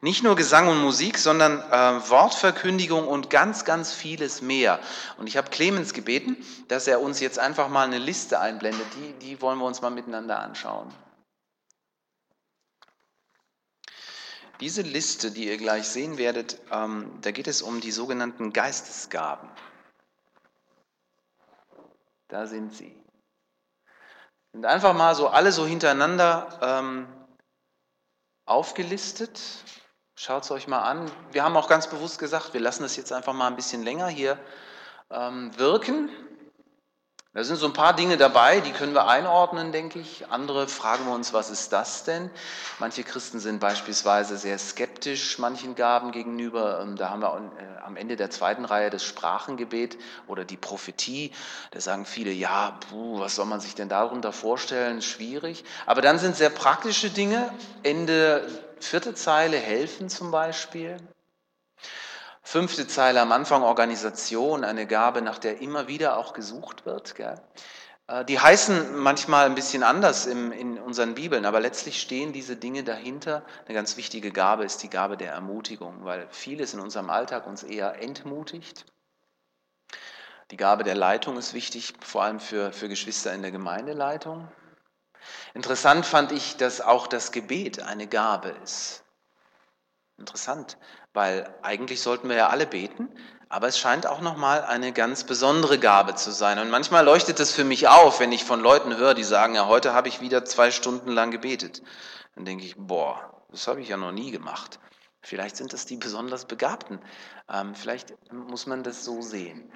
Nicht 0.00 0.24
nur 0.24 0.34
Gesang 0.34 0.66
und 0.66 0.80
Musik, 0.80 1.16
sondern 1.16 1.60
äh, 1.60 2.10
Wortverkündigung 2.10 3.06
und 3.06 3.30
ganz, 3.30 3.64
ganz 3.64 3.92
vieles 3.92 4.42
mehr. 4.42 4.80
Und 5.16 5.28
ich 5.28 5.36
habe 5.36 5.50
Clemens 5.50 5.94
gebeten, 5.94 6.36
dass 6.66 6.88
er 6.88 7.00
uns 7.00 7.20
jetzt 7.20 7.38
einfach 7.38 7.68
mal 7.68 7.86
eine 7.86 7.98
Liste 7.98 8.40
einblendet. 8.40 8.86
Die, 8.96 9.12
die 9.24 9.40
wollen 9.40 9.58
wir 9.58 9.64
uns 9.64 9.80
mal 9.80 9.90
miteinander 9.90 10.40
anschauen. 10.40 10.92
Diese 14.58 14.82
Liste, 14.82 15.30
die 15.30 15.46
ihr 15.46 15.56
gleich 15.56 15.86
sehen 15.88 16.18
werdet, 16.18 16.58
ähm, 16.72 17.18
da 17.20 17.30
geht 17.30 17.46
es 17.46 17.62
um 17.62 17.80
die 17.80 17.92
sogenannten 17.92 18.52
Geistesgaben. 18.52 19.48
Da 22.32 22.46
sind 22.46 22.72
sie. 22.72 22.98
Und 24.54 24.64
einfach 24.64 24.94
mal 24.94 25.14
so 25.14 25.28
alle 25.28 25.52
so 25.52 25.66
hintereinander 25.66 26.58
ähm, 26.62 27.06
aufgelistet. 28.46 29.38
Schaut 30.18 30.44
es 30.44 30.50
euch 30.50 30.66
mal 30.66 30.80
an. 30.80 31.10
Wir 31.32 31.44
haben 31.44 31.58
auch 31.58 31.68
ganz 31.68 31.90
bewusst 31.90 32.18
gesagt, 32.18 32.54
wir 32.54 32.60
lassen 32.62 32.84
das 32.84 32.96
jetzt 32.96 33.12
einfach 33.12 33.34
mal 33.34 33.48
ein 33.48 33.56
bisschen 33.56 33.82
länger 33.82 34.08
hier 34.08 34.38
ähm, 35.10 35.50
wirken. 35.58 36.08
Da 37.34 37.44
sind 37.44 37.56
so 37.56 37.64
ein 37.64 37.72
paar 37.72 37.96
Dinge 37.96 38.18
dabei, 38.18 38.60
die 38.60 38.72
können 38.72 38.92
wir 38.92 39.08
einordnen, 39.08 39.72
denke 39.72 39.98
ich. 39.98 40.28
Andere 40.28 40.68
fragen 40.68 41.06
wir 41.06 41.14
uns, 41.14 41.32
was 41.32 41.48
ist 41.48 41.72
das 41.72 42.04
denn? 42.04 42.30
Manche 42.78 43.04
Christen 43.04 43.40
sind 43.40 43.58
beispielsweise 43.58 44.36
sehr 44.36 44.58
skeptisch 44.58 45.38
manchen 45.38 45.74
Gaben 45.74 46.12
gegenüber. 46.12 46.82
Ähm, 46.82 46.96
da 46.96 47.08
haben 47.08 47.22
wir 47.22 47.52
äh, 47.58 47.82
am 47.86 47.96
Ende 47.96 48.16
der 48.16 48.28
zweiten 48.28 48.66
Reihe 48.66 48.90
das 48.90 49.02
Sprachengebet 49.02 49.96
oder 50.26 50.44
die 50.44 50.58
Prophetie. 50.58 51.32
Da 51.70 51.80
sagen 51.80 52.04
viele, 52.04 52.32
ja, 52.32 52.78
puh, 52.90 53.20
was 53.20 53.36
soll 53.36 53.46
man 53.46 53.60
sich 53.60 53.74
denn 53.74 53.88
darunter 53.88 54.32
vorstellen? 54.32 55.00
Schwierig. 55.00 55.64
Aber 55.86 56.02
dann 56.02 56.18
sind 56.18 56.36
sehr 56.36 56.50
praktische 56.50 57.08
Dinge. 57.08 57.50
Ende 57.82 58.46
vierte 58.78 59.14
Zeile 59.14 59.56
helfen 59.56 60.10
zum 60.10 60.32
Beispiel. 60.32 60.98
Fünfte 62.42 62.88
Zeile 62.88 63.20
am 63.20 63.32
Anfang 63.32 63.62
Organisation, 63.62 64.64
eine 64.64 64.86
Gabe, 64.86 65.22
nach 65.22 65.38
der 65.38 65.60
immer 65.60 65.86
wieder 65.86 66.16
auch 66.16 66.32
gesucht 66.32 66.84
wird. 66.84 67.14
Gell? 67.14 67.40
Äh, 68.08 68.24
die 68.24 68.40
heißen 68.40 68.96
manchmal 68.96 69.46
ein 69.46 69.54
bisschen 69.54 69.82
anders 69.82 70.26
im, 70.26 70.52
in 70.52 70.78
unseren 70.78 71.14
Bibeln, 71.14 71.46
aber 71.46 71.60
letztlich 71.60 72.00
stehen 72.00 72.32
diese 72.32 72.56
Dinge 72.56 72.84
dahinter. 72.84 73.44
Eine 73.64 73.74
ganz 73.74 73.96
wichtige 73.96 74.32
Gabe 74.32 74.64
ist 74.64 74.82
die 74.82 74.90
Gabe 74.90 75.16
der 75.16 75.32
Ermutigung, 75.32 76.04
weil 76.04 76.26
vieles 76.30 76.74
in 76.74 76.80
unserem 76.80 77.10
Alltag 77.10 77.46
uns 77.46 77.62
eher 77.62 78.02
entmutigt. 78.02 78.86
Die 80.50 80.56
Gabe 80.56 80.84
der 80.84 80.96
Leitung 80.96 81.38
ist 81.38 81.54
wichtig, 81.54 81.94
vor 82.04 82.24
allem 82.24 82.40
für, 82.40 82.72
für 82.72 82.88
Geschwister 82.88 83.32
in 83.32 83.40
der 83.40 83.52
Gemeindeleitung. 83.52 84.48
Interessant 85.54 86.04
fand 86.04 86.32
ich, 86.32 86.56
dass 86.56 86.80
auch 86.80 87.06
das 87.06 87.32
Gebet 87.32 87.80
eine 87.80 88.06
Gabe 88.06 88.50
ist. 88.62 89.04
Interessant, 90.18 90.76
weil 91.12 91.48
eigentlich 91.62 92.00
sollten 92.00 92.28
wir 92.28 92.36
ja 92.36 92.48
alle 92.48 92.66
beten, 92.66 93.08
aber 93.48 93.68
es 93.68 93.78
scheint 93.78 94.06
auch 94.06 94.22
nochmal 94.22 94.64
eine 94.64 94.92
ganz 94.92 95.24
besondere 95.24 95.78
Gabe 95.78 96.14
zu 96.14 96.30
sein. 96.30 96.58
Und 96.58 96.70
manchmal 96.70 97.04
leuchtet 97.04 97.38
es 97.38 97.52
für 97.52 97.64
mich 97.64 97.86
auf, 97.88 98.18
wenn 98.18 98.32
ich 98.32 98.44
von 98.44 98.60
Leuten 98.60 98.96
höre, 98.96 99.12
die 99.12 99.24
sagen, 99.24 99.54
ja, 99.54 99.66
heute 99.66 99.92
habe 99.92 100.08
ich 100.08 100.22
wieder 100.22 100.44
zwei 100.46 100.70
Stunden 100.70 101.10
lang 101.10 101.30
gebetet. 101.30 101.82
Dann 102.34 102.46
denke 102.46 102.64
ich, 102.64 102.76
boah, 102.78 103.44
das 103.50 103.66
habe 103.68 103.82
ich 103.82 103.88
ja 103.88 103.98
noch 103.98 104.12
nie 104.12 104.30
gemacht. 104.30 104.80
Vielleicht 105.20 105.56
sind 105.56 105.72
das 105.74 105.84
die 105.84 105.98
besonders 105.98 106.46
Begabten. 106.46 106.98
Ähm, 107.48 107.74
vielleicht 107.74 108.14
muss 108.32 108.66
man 108.66 108.82
das 108.82 109.04
so 109.04 109.20
sehen. 109.20 109.70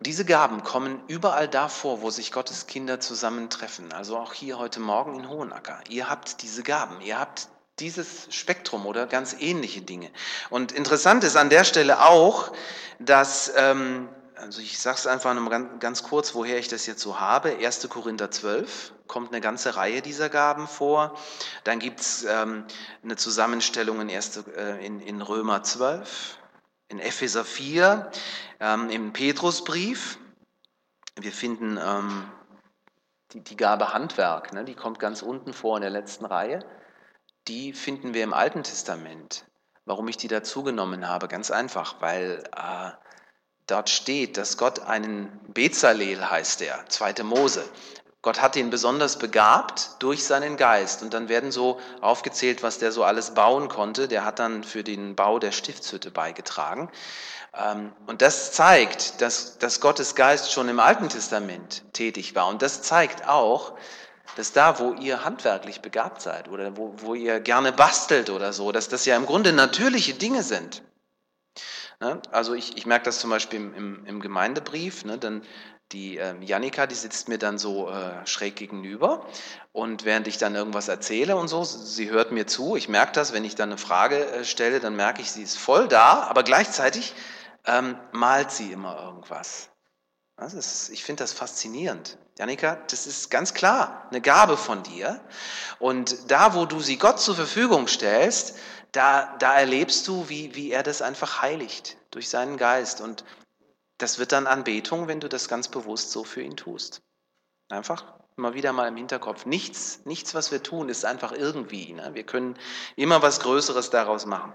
Diese 0.00 0.24
Gaben 0.24 0.64
kommen 0.64 1.04
überall 1.06 1.48
da 1.48 1.68
vor, 1.68 2.02
wo 2.02 2.10
sich 2.10 2.32
Gottes 2.32 2.66
Kinder 2.66 3.00
zusammentreffen. 3.00 3.92
Also 3.92 4.18
auch 4.18 4.32
hier 4.32 4.58
heute 4.58 4.80
Morgen 4.80 5.14
in 5.14 5.28
Hohenacker. 5.28 5.80
Ihr 5.88 6.10
habt 6.10 6.42
diese 6.42 6.62
Gaben. 6.62 7.00
Ihr 7.00 7.18
habt 7.18 7.48
dieses 7.80 8.28
Spektrum 8.30 8.86
oder 8.86 9.06
ganz 9.06 9.34
ähnliche 9.38 9.80
Dinge. 9.80 10.10
Und 10.50 10.72
interessant 10.72 11.24
ist 11.24 11.36
an 11.36 11.50
der 11.50 11.64
Stelle 11.64 12.02
auch, 12.02 12.52
dass, 12.98 13.52
ähm, 13.56 14.08
also 14.36 14.60
ich 14.60 14.78
sage 14.78 14.98
es 14.98 15.06
einfach 15.06 15.34
nur 15.34 15.50
ganz, 15.80 16.02
kurz, 16.04 16.34
woher 16.34 16.58
ich 16.58 16.68
das 16.68 16.86
jetzt 16.86 17.00
so 17.00 17.18
habe. 17.18 17.56
1. 17.56 17.88
Korinther 17.88 18.30
12 18.30 18.92
kommt 19.06 19.32
eine 19.32 19.40
ganze 19.40 19.76
Reihe 19.76 20.02
dieser 20.02 20.28
Gaben 20.28 20.68
vor. 20.68 21.18
Dann 21.64 21.78
gibt 21.80 22.00
es 22.00 22.24
ähm, 22.24 22.64
eine 23.02 23.16
Zusammenstellung 23.16 24.00
in, 24.00 24.08
äh, 24.08 25.22
Römer 25.22 25.62
12, 25.62 26.38
in 26.88 27.00
Epheser 27.00 27.44
4, 27.44 28.10
ähm, 28.60 28.88
im 28.90 29.12
Petrusbrief. 29.12 30.18
Wir 31.16 31.32
finden 31.32 31.78
die, 33.32 33.40
die 33.40 33.56
Gabe 33.56 33.92
Handwerk, 33.92 34.52
ne, 34.52 34.64
die 34.64 34.74
kommt 34.74 34.98
ganz 34.98 35.22
unten 35.22 35.52
vor 35.52 35.76
in 35.76 35.82
der 35.82 35.90
letzten 35.90 36.24
Reihe 36.24 36.64
die 37.48 37.72
finden 37.72 38.14
wir 38.14 38.24
im 38.24 38.34
Alten 38.34 38.62
Testament. 38.62 39.44
Warum 39.84 40.08
ich 40.08 40.16
die 40.16 40.28
dazugenommen 40.28 41.08
habe? 41.08 41.28
Ganz 41.28 41.50
einfach, 41.50 41.96
weil 42.00 42.42
äh, 42.56 42.90
dort 43.66 43.90
steht, 43.90 44.36
dass 44.36 44.56
Gott 44.56 44.80
einen 44.80 45.40
Bezalel 45.48 46.30
heißt 46.30 46.62
er, 46.62 46.86
zweite 46.88 47.24
Mose, 47.24 47.64
Gott 48.24 48.40
hat 48.40 48.56
ihn 48.56 48.70
besonders 48.70 49.18
begabt 49.18 49.96
durch 49.98 50.24
seinen 50.24 50.56
Geist. 50.56 51.02
Und 51.02 51.12
dann 51.12 51.28
werden 51.28 51.52
so 51.52 51.78
aufgezählt, 52.00 52.62
was 52.62 52.78
der 52.78 52.90
so 52.90 53.04
alles 53.04 53.34
bauen 53.34 53.68
konnte. 53.68 54.08
Der 54.08 54.24
hat 54.24 54.38
dann 54.38 54.64
für 54.64 54.82
den 54.82 55.14
Bau 55.14 55.38
der 55.38 55.52
Stiftshütte 55.52 56.10
beigetragen. 56.10 56.90
Ähm, 57.54 57.92
und 58.06 58.22
das 58.22 58.52
zeigt, 58.52 59.20
dass, 59.20 59.58
dass 59.58 59.82
Gottes 59.82 60.14
Geist 60.14 60.52
schon 60.52 60.70
im 60.70 60.80
Alten 60.80 61.10
Testament 61.10 61.84
tätig 61.92 62.34
war. 62.34 62.48
Und 62.48 62.62
das 62.62 62.80
zeigt 62.80 63.28
auch, 63.28 63.74
dass 64.36 64.52
da, 64.52 64.78
wo 64.78 64.94
ihr 64.94 65.24
handwerklich 65.24 65.80
begabt 65.80 66.22
seid 66.22 66.48
oder 66.48 66.76
wo, 66.76 66.94
wo 66.98 67.14
ihr 67.14 67.40
gerne 67.40 67.72
bastelt 67.72 68.30
oder 68.30 68.52
so, 68.52 68.72
dass 68.72 68.88
das 68.88 69.04
ja 69.06 69.16
im 69.16 69.26
Grunde 69.26 69.52
natürliche 69.52 70.14
Dinge 70.14 70.42
sind. 70.42 70.82
Ne? 72.00 72.20
Also 72.32 72.54
ich, 72.54 72.76
ich 72.76 72.86
merke 72.86 73.04
das 73.04 73.20
zum 73.20 73.30
Beispiel 73.30 73.60
im, 73.60 73.74
im, 73.74 74.06
im 74.06 74.20
Gemeindebrief, 74.20 75.04
ne? 75.04 75.18
dann 75.18 75.42
die 75.92 76.18
äh, 76.18 76.34
Janika, 76.40 76.86
die 76.86 76.94
sitzt 76.94 77.28
mir 77.28 77.38
dann 77.38 77.58
so 77.58 77.88
äh, 77.90 78.26
schräg 78.26 78.56
gegenüber 78.56 79.26
und 79.72 80.04
während 80.04 80.26
ich 80.26 80.38
dann 80.38 80.54
irgendwas 80.54 80.88
erzähle 80.88 81.36
und 81.36 81.48
so, 81.48 81.62
sie 81.64 82.10
hört 82.10 82.32
mir 82.32 82.46
zu. 82.46 82.74
Ich 82.76 82.88
merke 82.88 83.12
das, 83.12 83.32
wenn 83.32 83.44
ich 83.44 83.54
dann 83.54 83.68
eine 83.70 83.78
Frage 83.78 84.26
äh, 84.26 84.44
stelle, 84.44 84.80
dann 84.80 84.96
merke 84.96 85.22
ich, 85.22 85.30
sie 85.30 85.42
ist 85.42 85.56
voll 85.56 85.86
da, 85.86 86.22
aber 86.22 86.42
gleichzeitig 86.42 87.14
ähm, 87.66 87.96
malt 88.12 88.50
sie 88.50 88.72
immer 88.72 89.00
irgendwas. 89.00 89.70
Ist, 90.40 90.90
ich 90.90 91.04
finde 91.04 91.22
das 91.22 91.32
faszinierend. 91.32 92.18
Janika, 92.38 92.76
das 92.88 93.06
ist 93.06 93.30
ganz 93.30 93.54
klar 93.54 94.08
eine 94.10 94.20
Gabe 94.20 94.56
von 94.56 94.82
dir. 94.82 95.20
Und 95.78 96.30
da, 96.30 96.54
wo 96.54 96.66
du 96.66 96.80
sie 96.80 96.98
Gott 96.98 97.20
zur 97.20 97.36
Verfügung 97.36 97.86
stellst, 97.86 98.56
da, 98.92 99.36
da 99.38 99.54
erlebst 99.54 100.06
du, 100.08 100.28
wie, 100.28 100.54
wie 100.54 100.70
er 100.70 100.82
das 100.82 101.02
einfach 101.02 101.40
heiligt 101.40 101.96
durch 102.10 102.28
seinen 102.28 102.56
Geist. 102.56 103.00
Und 103.00 103.24
das 103.98 104.18
wird 104.18 104.32
dann 104.32 104.46
Anbetung, 104.46 105.08
wenn 105.08 105.20
du 105.20 105.28
das 105.28 105.48
ganz 105.48 105.68
bewusst 105.68 106.10
so 106.10 106.24
für 106.24 106.42
ihn 106.42 106.56
tust. 106.56 107.00
Einfach 107.70 108.04
immer 108.36 108.54
wieder 108.54 108.72
mal 108.72 108.88
im 108.88 108.96
Hinterkopf. 108.96 109.46
Nichts, 109.46 110.00
nichts, 110.04 110.34
was 110.34 110.50
wir 110.50 110.62
tun, 110.62 110.88
ist 110.88 111.04
einfach 111.04 111.32
irgendwie. 111.32 111.92
Ne? 111.92 112.10
Wir 112.14 112.24
können 112.24 112.58
immer 112.96 113.22
was 113.22 113.40
Größeres 113.40 113.90
daraus 113.90 114.26
machen. 114.26 114.52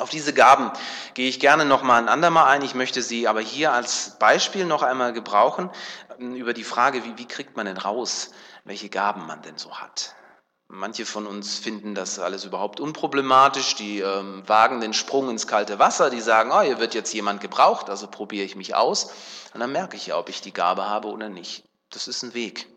Auf 0.00 0.08
diese 0.08 0.32
Gaben 0.32 0.72
gehe 1.12 1.28
ich 1.28 1.40
gerne 1.40 1.66
noch 1.66 1.82
mal 1.82 1.98
ein 1.98 2.08
andermal 2.08 2.46
ein. 2.46 2.62
Ich 2.62 2.74
möchte 2.74 3.02
sie 3.02 3.28
aber 3.28 3.40
hier 3.40 3.72
als 3.72 4.16
Beispiel 4.18 4.64
noch 4.64 4.82
einmal 4.82 5.12
gebrauchen 5.12 5.70
ähm, 6.18 6.34
über 6.34 6.54
die 6.54 6.64
Frage, 6.64 7.04
wie, 7.04 7.18
wie 7.18 7.28
kriegt 7.28 7.56
man 7.56 7.66
denn 7.66 7.76
raus, 7.76 8.30
welche 8.64 8.88
Gaben 8.88 9.26
man 9.26 9.42
denn 9.42 9.58
so 9.58 9.78
hat. 9.78 10.14
Manche 10.68 11.04
von 11.04 11.26
uns 11.26 11.58
finden 11.58 11.94
das 11.94 12.18
alles 12.18 12.44
überhaupt 12.44 12.80
unproblematisch, 12.80 13.74
die 13.74 14.00
ähm, 14.00 14.42
wagen 14.46 14.80
den 14.80 14.94
Sprung 14.94 15.28
ins 15.28 15.46
kalte 15.46 15.78
Wasser, 15.78 16.08
die 16.08 16.20
sagen, 16.20 16.50
oh, 16.52 16.60
hier 16.60 16.78
wird 16.78 16.94
jetzt 16.94 17.12
jemand 17.12 17.40
gebraucht, 17.40 17.90
also 17.90 18.06
probiere 18.06 18.44
ich 18.44 18.56
mich 18.56 18.74
aus 18.74 19.12
und 19.52 19.60
dann 19.60 19.72
merke 19.72 19.96
ich 19.96 20.06
ja, 20.06 20.18
ob 20.18 20.28
ich 20.28 20.40
die 20.40 20.52
Gabe 20.52 20.88
habe 20.88 21.08
oder 21.08 21.28
nicht. 21.28 21.64
Das 21.90 22.08
ist 22.08 22.22
ein 22.22 22.34
Weg. 22.34 22.68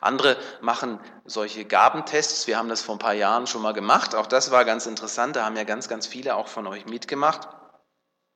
Andere 0.00 0.36
machen 0.60 0.98
solche 1.24 1.64
Gabentests. 1.64 2.46
Wir 2.46 2.56
haben 2.56 2.68
das 2.68 2.82
vor 2.82 2.94
ein 2.94 3.00
paar 3.00 3.14
Jahren 3.14 3.46
schon 3.46 3.62
mal 3.62 3.72
gemacht. 3.72 4.14
Auch 4.14 4.26
das 4.26 4.50
war 4.50 4.64
ganz 4.64 4.86
interessant. 4.86 5.36
Da 5.36 5.44
haben 5.44 5.56
ja 5.56 5.64
ganz, 5.64 5.88
ganz 5.88 6.06
viele 6.06 6.36
auch 6.36 6.48
von 6.48 6.66
euch 6.66 6.86
mitgemacht. 6.86 7.48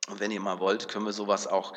Und 0.07 0.19
wenn 0.19 0.29
ihr 0.29 0.39
mal 0.39 0.59
wollt, 0.59 0.87
können 0.87 1.05
wir 1.05 1.13
sowas 1.13 1.47
auch 1.47 1.73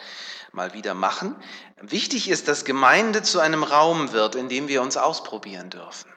mal 0.53 0.75
wieder 0.75 0.93
machen. 0.93 1.35
Wichtig 1.81 2.29
ist, 2.29 2.49
dass 2.49 2.67
Gemeinde 2.67 3.23
zu 3.23 3.41
einem 3.41 3.63
Raum 3.63 4.13
wird, 4.13 4.35
in 4.35 4.51
dem 4.51 4.69
wir 4.69 4.83
uns 4.83 4.99
ausprobieren 4.99 5.71
dürfen 5.71 6.13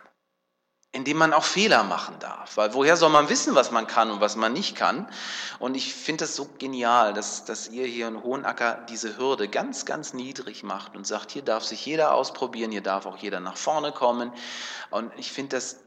in 0.93 1.05
dem 1.05 1.17
man 1.17 1.33
auch 1.33 1.45
Fehler 1.45 1.83
machen 1.83 2.15
darf. 2.19 2.57
Weil 2.57 2.73
woher 2.73 2.97
soll 2.97 3.09
man 3.09 3.29
wissen, 3.29 3.55
was 3.55 3.71
man 3.71 3.87
kann 3.87 4.11
und 4.11 4.19
was 4.19 4.35
man 4.35 4.51
nicht 4.51 4.75
kann? 4.75 5.07
Und 5.59 5.75
ich 5.75 5.93
finde 5.93 6.25
das 6.25 6.35
so 6.35 6.49
genial, 6.57 7.13
dass, 7.13 7.45
dass 7.45 7.69
ihr 7.69 7.85
hier 7.85 8.09
in 8.09 8.21
Hohenacker 8.23 8.85
diese 8.89 9.17
Hürde 9.17 9.47
ganz, 9.47 9.85
ganz 9.85 10.13
niedrig 10.13 10.63
macht 10.63 10.97
und 10.97 11.07
sagt, 11.07 11.31
hier 11.31 11.43
darf 11.43 11.63
sich 11.63 11.85
jeder 11.85 12.13
ausprobieren, 12.13 12.71
hier 12.71 12.81
darf 12.81 13.05
auch 13.05 13.17
jeder 13.17 13.39
nach 13.39 13.55
vorne 13.55 13.93
kommen. 13.93 14.33
Und 14.89 15.11
ich 15.15 15.31
finde, 15.31 15.55
das, 15.55 15.77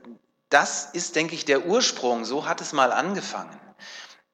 das 0.48 0.86
ist, 0.92 1.16
denke 1.16 1.34
ich, 1.34 1.44
der 1.44 1.66
Ursprung. 1.66 2.24
So 2.24 2.46
hat 2.46 2.62
es 2.62 2.72
mal 2.72 2.90
angefangen 2.90 3.60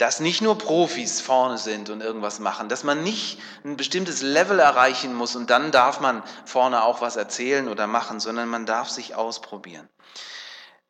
dass 0.01 0.19
nicht 0.19 0.41
nur 0.41 0.57
Profis 0.57 1.21
vorne 1.21 1.59
sind 1.59 1.91
und 1.91 2.01
irgendwas 2.01 2.39
machen, 2.39 2.71
dass 2.71 2.85
man 2.85 3.03
nicht 3.05 3.39
ein 3.65 3.77
bestimmtes 3.77 4.23
Level 4.23 4.59
erreichen 4.59 5.13
muss 5.15 5.37
und 5.37 5.51
dann 5.51 5.73
darf 5.73 6.01
man 6.01 6.23
vorne 6.47 6.83
auch 6.85 7.03
was 7.03 7.17
erzählen 7.17 7.69
oder 7.69 7.87
machen, 7.87 8.19
sondern 8.19 8.49
man 8.49 8.65
darf 8.65 8.89
sich 8.89 9.15
ausprobieren. 9.15 9.91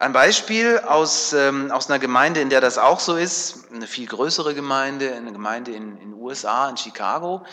Ein 0.01 0.15
Beispiel 0.15 0.79
aus, 0.79 1.35
ähm, 1.35 1.71
aus 1.71 1.91
einer 1.91 1.99
Gemeinde, 1.99 2.41
in 2.41 2.49
der 2.49 2.63
das 2.63 2.79
auch 2.79 3.01
so 3.01 3.17
ist, 3.17 3.71
eine 3.71 3.87
viel 3.87 4.07
größere 4.07 4.55
Gemeinde, 4.55 5.15
eine 5.15 5.31
Gemeinde 5.31 5.73
in 5.73 5.99
den 5.99 6.15
USA, 6.15 6.71
in 6.71 6.79
Chicago, 6.79 7.45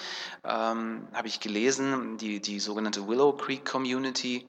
ähm, 0.45 1.09
habe 1.13 1.27
ich 1.27 1.41
gelesen, 1.41 2.15
die, 2.15 2.39
die 2.39 2.61
sogenannte 2.61 3.05
Willow 3.05 3.33
Creek 3.33 3.65
Community. 3.65 4.47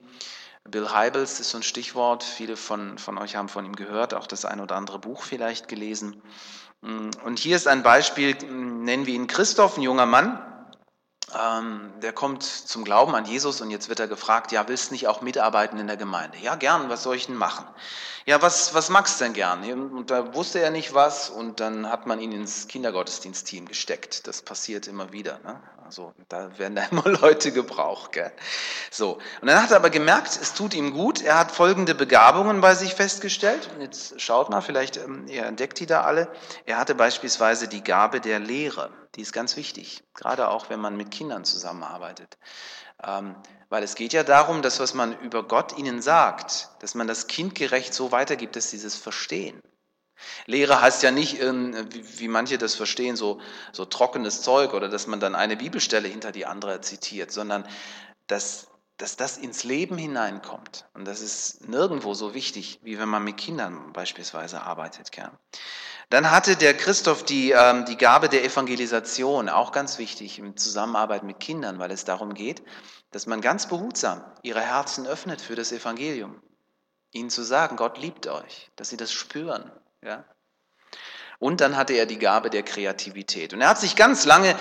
Bill 0.62 0.88
Heibels 0.90 1.40
ist 1.40 1.50
so 1.50 1.58
ein 1.58 1.64
Stichwort, 1.64 2.22
viele 2.22 2.56
von, 2.56 2.98
von 2.98 3.18
euch 3.18 3.34
haben 3.34 3.48
von 3.48 3.64
ihm 3.64 3.74
gehört, 3.74 4.14
auch 4.14 4.28
das 4.28 4.44
ein 4.44 4.60
oder 4.60 4.76
andere 4.76 5.00
Buch 5.00 5.24
vielleicht 5.24 5.66
gelesen. 5.66 6.22
Und 6.82 7.40
hier 7.40 7.56
ist 7.56 7.66
ein 7.66 7.82
Beispiel, 7.82 8.36
nennen 8.48 9.06
wir 9.06 9.14
ihn 9.14 9.26
Christoph, 9.26 9.76
ein 9.76 9.82
junger 9.82 10.06
Mann, 10.06 10.40
ähm, 11.36 11.92
der 12.02 12.12
kommt 12.12 12.42
zum 12.42 12.84
Glauben 12.84 13.14
an 13.14 13.24
Jesus 13.24 13.60
und 13.60 13.70
jetzt 13.70 13.88
wird 13.88 14.00
er 14.00 14.08
gefragt, 14.08 14.52
ja, 14.52 14.68
willst 14.68 14.90
du 14.90 14.94
nicht 14.94 15.08
auch 15.08 15.20
mitarbeiten 15.20 15.78
in 15.78 15.86
der 15.86 15.96
Gemeinde? 15.96 16.38
Ja, 16.38 16.54
gern, 16.54 16.88
was 16.88 17.02
soll 17.02 17.16
ich 17.16 17.26
denn 17.26 17.36
machen? 17.36 17.66
Ja, 18.28 18.42
was, 18.42 18.74
was 18.74 18.90
magst 18.90 19.20
du 19.20 19.24
denn 19.24 19.32
gern? 19.32 19.90
Und 19.90 20.10
da 20.10 20.34
wusste 20.34 20.60
er 20.60 20.70
nicht 20.70 20.92
was 20.92 21.30
und 21.30 21.60
dann 21.60 21.90
hat 21.90 22.06
man 22.06 22.20
ihn 22.20 22.32
ins 22.32 22.68
Kindergottesdienstteam 22.68 23.66
gesteckt. 23.66 24.26
Das 24.26 24.42
passiert 24.42 24.86
immer 24.86 25.12
wieder. 25.12 25.38
Ne? 25.44 25.58
Also 25.86 26.12
da 26.28 26.50
werden 26.58 26.74
da 26.74 26.84
immer 26.90 27.08
Leute 27.08 27.52
gebraucht. 27.52 28.12
Gell? 28.12 28.30
So. 28.90 29.18
Und 29.40 29.48
dann 29.48 29.62
hat 29.62 29.70
er 29.70 29.76
aber 29.76 29.88
gemerkt, 29.88 30.38
es 30.40 30.52
tut 30.52 30.74
ihm 30.74 30.92
gut. 30.92 31.22
Er 31.22 31.38
hat 31.38 31.52
folgende 31.52 31.94
Begabungen 31.94 32.60
bei 32.60 32.74
sich 32.74 32.94
festgestellt. 32.94 33.70
Jetzt 33.80 34.20
schaut 34.20 34.50
mal, 34.50 34.60
vielleicht 34.60 34.98
ähm, 34.98 35.26
er 35.28 35.46
entdeckt 35.46 35.80
die 35.80 35.86
da 35.86 36.02
alle. 36.02 36.28
Er 36.66 36.76
hatte 36.76 36.94
beispielsweise 36.94 37.66
die 37.66 37.82
Gabe 37.82 38.20
der 38.20 38.40
Lehre. 38.40 38.90
Die 39.14 39.22
ist 39.22 39.32
ganz 39.32 39.56
wichtig, 39.56 40.04
gerade 40.14 40.48
auch 40.48 40.70
wenn 40.70 40.80
man 40.80 40.96
mit 40.96 41.10
Kindern 41.10 41.44
zusammenarbeitet. 41.44 42.38
Ähm, 43.02 43.36
weil 43.68 43.82
es 43.82 43.94
geht 43.94 44.12
ja 44.12 44.24
darum, 44.24 44.62
dass 44.62 44.80
was 44.80 44.94
man 44.94 45.18
über 45.20 45.46
Gott 45.46 45.76
ihnen 45.78 46.02
sagt, 46.02 46.70
dass 46.80 46.94
man 46.94 47.06
das 47.06 47.26
kindgerecht 47.26 47.94
so 47.94 48.12
weitergibt, 48.12 48.56
dass 48.56 48.70
sie 48.70 48.80
das 48.80 48.96
verstehen. 48.96 49.62
Lehre 50.46 50.80
heißt 50.80 51.02
ja 51.02 51.10
nicht, 51.10 51.40
wie 51.40 52.28
manche 52.28 52.58
das 52.58 52.74
verstehen, 52.74 53.16
so, 53.16 53.40
so 53.72 53.84
trockenes 53.84 54.42
Zeug 54.42 54.74
oder 54.74 54.88
dass 54.88 55.06
man 55.06 55.20
dann 55.20 55.34
eine 55.34 55.56
Bibelstelle 55.56 56.08
hinter 56.08 56.32
die 56.32 56.46
andere 56.46 56.80
zitiert, 56.80 57.30
sondern 57.30 57.66
dass, 58.26 58.68
dass 58.96 59.16
das 59.16 59.36
ins 59.36 59.62
Leben 59.62 59.96
hineinkommt. 59.96 60.86
Und 60.94 61.06
das 61.06 61.20
ist 61.20 61.68
nirgendwo 61.68 62.14
so 62.14 62.34
wichtig, 62.34 62.80
wie 62.82 62.98
wenn 62.98 63.08
man 63.08 63.22
mit 63.22 63.36
Kindern 63.36 63.92
beispielsweise 63.92 64.62
arbeitet. 64.62 65.12
Dann 66.10 66.30
hatte 66.30 66.56
der 66.56 66.74
Christoph 66.74 67.22
die, 67.22 67.50
ähm, 67.50 67.84
die 67.84 67.96
Gabe 67.96 68.28
der 68.28 68.44
Evangelisation, 68.44 69.48
auch 69.48 69.72
ganz 69.72 69.98
wichtig 69.98 70.38
in 70.38 70.56
Zusammenarbeit 70.56 71.22
mit 71.22 71.38
Kindern, 71.38 71.78
weil 71.78 71.90
es 71.90 72.04
darum 72.04 72.32
geht, 72.32 72.62
dass 73.10 73.26
man 73.26 73.40
ganz 73.40 73.66
behutsam 73.68 74.24
ihre 74.42 74.60
Herzen 74.60 75.06
öffnet 75.06 75.40
für 75.40 75.54
das 75.54 75.70
Evangelium. 75.70 76.40
Ihnen 77.10 77.30
zu 77.30 77.42
sagen, 77.42 77.76
Gott 77.76 77.98
liebt 77.98 78.26
euch, 78.26 78.70
dass 78.76 78.88
sie 78.88 78.96
das 78.96 79.12
spüren. 79.12 79.70
Ja? 80.02 80.24
Und 81.38 81.60
dann 81.60 81.76
hatte 81.76 81.92
er 81.92 82.06
die 82.06 82.18
Gabe 82.18 82.50
der 82.50 82.62
Kreativität. 82.62 83.52
Und 83.52 83.60
er 83.60 83.68
hat 83.68 83.80
sich 83.80 83.94
ganz 83.94 84.24
lange 84.24 84.56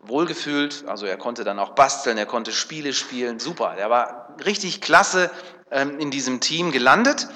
wohlgefühlt, 0.00 0.84
also 0.86 1.06
er 1.06 1.16
konnte 1.16 1.44
dann 1.44 1.58
auch 1.58 1.74
basteln, 1.74 2.16
er 2.16 2.26
konnte 2.26 2.52
Spiele 2.52 2.92
spielen, 2.92 3.38
super. 3.38 3.74
Er 3.76 3.90
war 3.90 4.36
richtig 4.44 4.80
klasse 4.80 5.30
ähm, 5.70 5.98
in 5.98 6.10
diesem 6.10 6.40
Team 6.40 6.72
gelandet. 6.72 7.28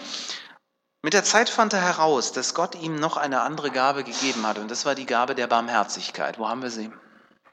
Mit 1.02 1.14
der 1.14 1.24
Zeit 1.24 1.48
fand 1.48 1.72
er 1.72 1.80
heraus, 1.80 2.32
dass 2.32 2.54
Gott 2.54 2.74
ihm 2.74 2.96
noch 2.96 3.16
eine 3.16 3.40
andere 3.40 3.70
Gabe 3.70 4.04
gegeben 4.04 4.46
hat 4.46 4.58
und 4.58 4.70
das 4.70 4.84
war 4.84 4.94
die 4.94 5.06
Gabe 5.06 5.34
der 5.34 5.46
Barmherzigkeit. 5.46 6.38
Wo 6.38 6.48
haben 6.48 6.62
wir 6.62 6.70
sie? 6.70 6.92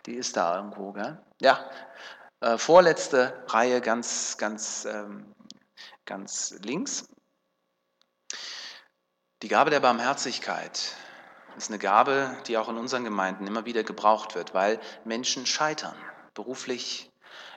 Die 0.05 0.15
ist 0.15 0.35
da 0.35 0.57
irgendwo, 0.57 0.91
gell? 0.91 1.17
Ja, 1.39 1.69
äh, 2.41 2.57
vorletzte 2.57 3.41
Reihe 3.47 3.79
ganz, 3.79 4.37
ganz, 4.37 4.85
ähm, 4.85 5.33
ganz 6.05 6.55
links. 6.61 7.07
Die 9.43 9.47
Gabe 9.47 9.69
der 9.69 9.79
Barmherzigkeit 9.79 10.95
ist 11.57 11.69
eine 11.69 11.79
Gabe, 11.79 12.35
die 12.47 12.57
auch 12.57 12.67
in 12.67 12.77
unseren 12.77 13.05
Gemeinden 13.05 13.47
immer 13.47 13.65
wieder 13.65 13.83
gebraucht 13.83 14.35
wird, 14.35 14.53
weil 14.53 14.79
Menschen 15.05 15.45
scheitern, 15.45 15.95
beruflich, 16.33 17.11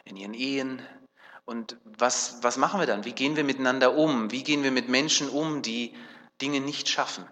in 0.05 0.17
ihren 0.17 0.35
Ehen, 0.35 0.87
und 1.45 1.77
was, 1.85 2.43
was 2.43 2.57
machen 2.57 2.81
wir 2.81 2.87
dann? 2.87 3.05
Wie 3.05 3.13
gehen 3.13 3.37
wir 3.37 3.45
miteinander 3.45 3.97
um? 3.97 4.31
Wie 4.31 4.43
gehen 4.43 4.63
wir 4.63 4.71
mit 4.71 4.89
Menschen 4.89 5.29
um, 5.29 5.63
die 5.63 5.95
Dinge 6.41 6.61
nicht 6.61 6.89
schaffen? 6.89 7.27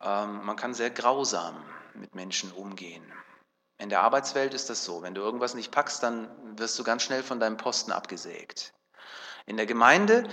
Ähm, 0.00 0.44
man 0.44 0.56
kann 0.56 0.74
sehr 0.74 0.90
grausam 0.90 1.62
mit 1.94 2.14
Menschen 2.14 2.52
umgehen. 2.52 3.04
In 3.78 3.88
der 3.88 4.02
Arbeitswelt 4.02 4.54
ist 4.54 4.70
das 4.70 4.84
so. 4.84 5.02
Wenn 5.02 5.14
du 5.14 5.20
irgendwas 5.20 5.54
nicht 5.54 5.72
packst, 5.72 6.02
dann 6.02 6.28
wirst 6.58 6.78
du 6.78 6.84
ganz 6.84 7.02
schnell 7.02 7.22
von 7.22 7.40
deinem 7.40 7.56
Posten 7.56 7.92
abgesägt. 7.92 8.72
In 9.46 9.56
der 9.56 9.66
Gemeinde 9.66 10.28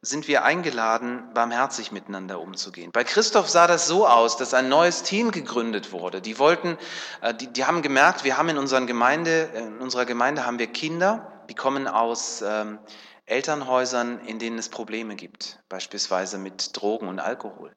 sind 0.00 0.28
wir 0.28 0.44
eingeladen, 0.44 1.24
barmherzig 1.34 1.90
miteinander 1.90 2.40
umzugehen. 2.40 2.92
Bei 2.92 3.02
Christoph 3.02 3.48
sah 3.48 3.66
das 3.66 3.88
so 3.88 4.06
aus, 4.06 4.36
dass 4.36 4.54
ein 4.54 4.68
neues 4.68 5.02
Team 5.02 5.32
gegründet 5.32 5.90
wurde. 5.90 6.20
Die 6.20 6.38
wollten, 6.38 6.78
äh, 7.20 7.34
die, 7.34 7.48
die 7.48 7.64
haben 7.64 7.82
gemerkt, 7.82 8.22
wir 8.22 8.36
haben 8.36 8.48
in, 8.48 8.58
unseren 8.58 8.86
Gemeinde, 8.86 9.50
in 9.54 9.78
unserer 9.78 10.06
Gemeinde 10.06 10.46
haben 10.46 10.60
wir 10.60 10.68
Kinder, 10.68 11.42
die 11.48 11.54
kommen 11.54 11.88
aus 11.88 12.42
ähm, 12.46 12.78
Elternhäusern, 13.28 14.20
in 14.26 14.38
denen 14.38 14.58
es 14.58 14.68
Probleme 14.68 15.14
gibt, 15.14 15.58
beispielsweise 15.68 16.38
mit 16.38 16.76
Drogen 16.76 17.08
und 17.08 17.18
Alkohol, 17.18 17.74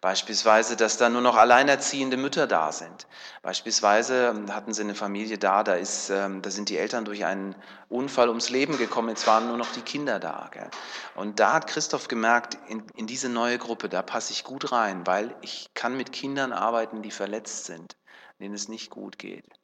beispielsweise, 0.00 0.76
dass 0.76 0.98
da 0.98 1.08
nur 1.08 1.22
noch 1.22 1.36
alleinerziehende 1.36 2.16
Mütter 2.16 2.46
da 2.46 2.70
sind, 2.72 3.06
beispielsweise 3.42 4.28
ähm, 4.28 4.54
hatten 4.54 4.74
sie 4.74 4.82
eine 4.82 4.94
Familie 4.94 5.38
da, 5.38 5.62
da, 5.62 5.74
ist, 5.74 6.10
ähm, 6.10 6.42
da 6.42 6.50
sind 6.50 6.68
die 6.68 6.78
Eltern 6.78 7.04
durch 7.04 7.24
einen 7.24 7.54
Unfall 7.88 8.28
ums 8.28 8.50
Leben 8.50 8.78
gekommen, 8.78 9.08
jetzt 9.08 9.26
waren 9.26 9.48
nur 9.48 9.56
noch 9.56 9.72
die 9.72 9.82
Kinder 9.82 10.20
da. 10.20 10.48
Gell? 10.52 10.70
Und 11.14 11.40
da 11.40 11.52
hat 11.52 11.66
Christoph 11.66 12.08
gemerkt, 12.08 12.58
in, 12.68 12.84
in 12.94 13.06
diese 13.06 13.28
neue 13.28 13.58
Gruppe, 13.58 13.88
da 13.88 14.02
passe 14.02 14.32
ich 14.32 14.44
gut 14.44 14.72
rein, 14.72 15.06
weil 15.06 15.34
ich 15.40 15.70
kann 15.74 15.96
mit 15.96 16.12
Kindern 16.12 16.52
arbeiten, 16.52 17.02
die 17.02 17.10
verletzt 17.10 17.64
sind, 17.64 17.96
denen 18.38 18.54
es 18.54 18.68
nicht 18.68 18.90
gut 18.90 19.18
geht 19.18 19.59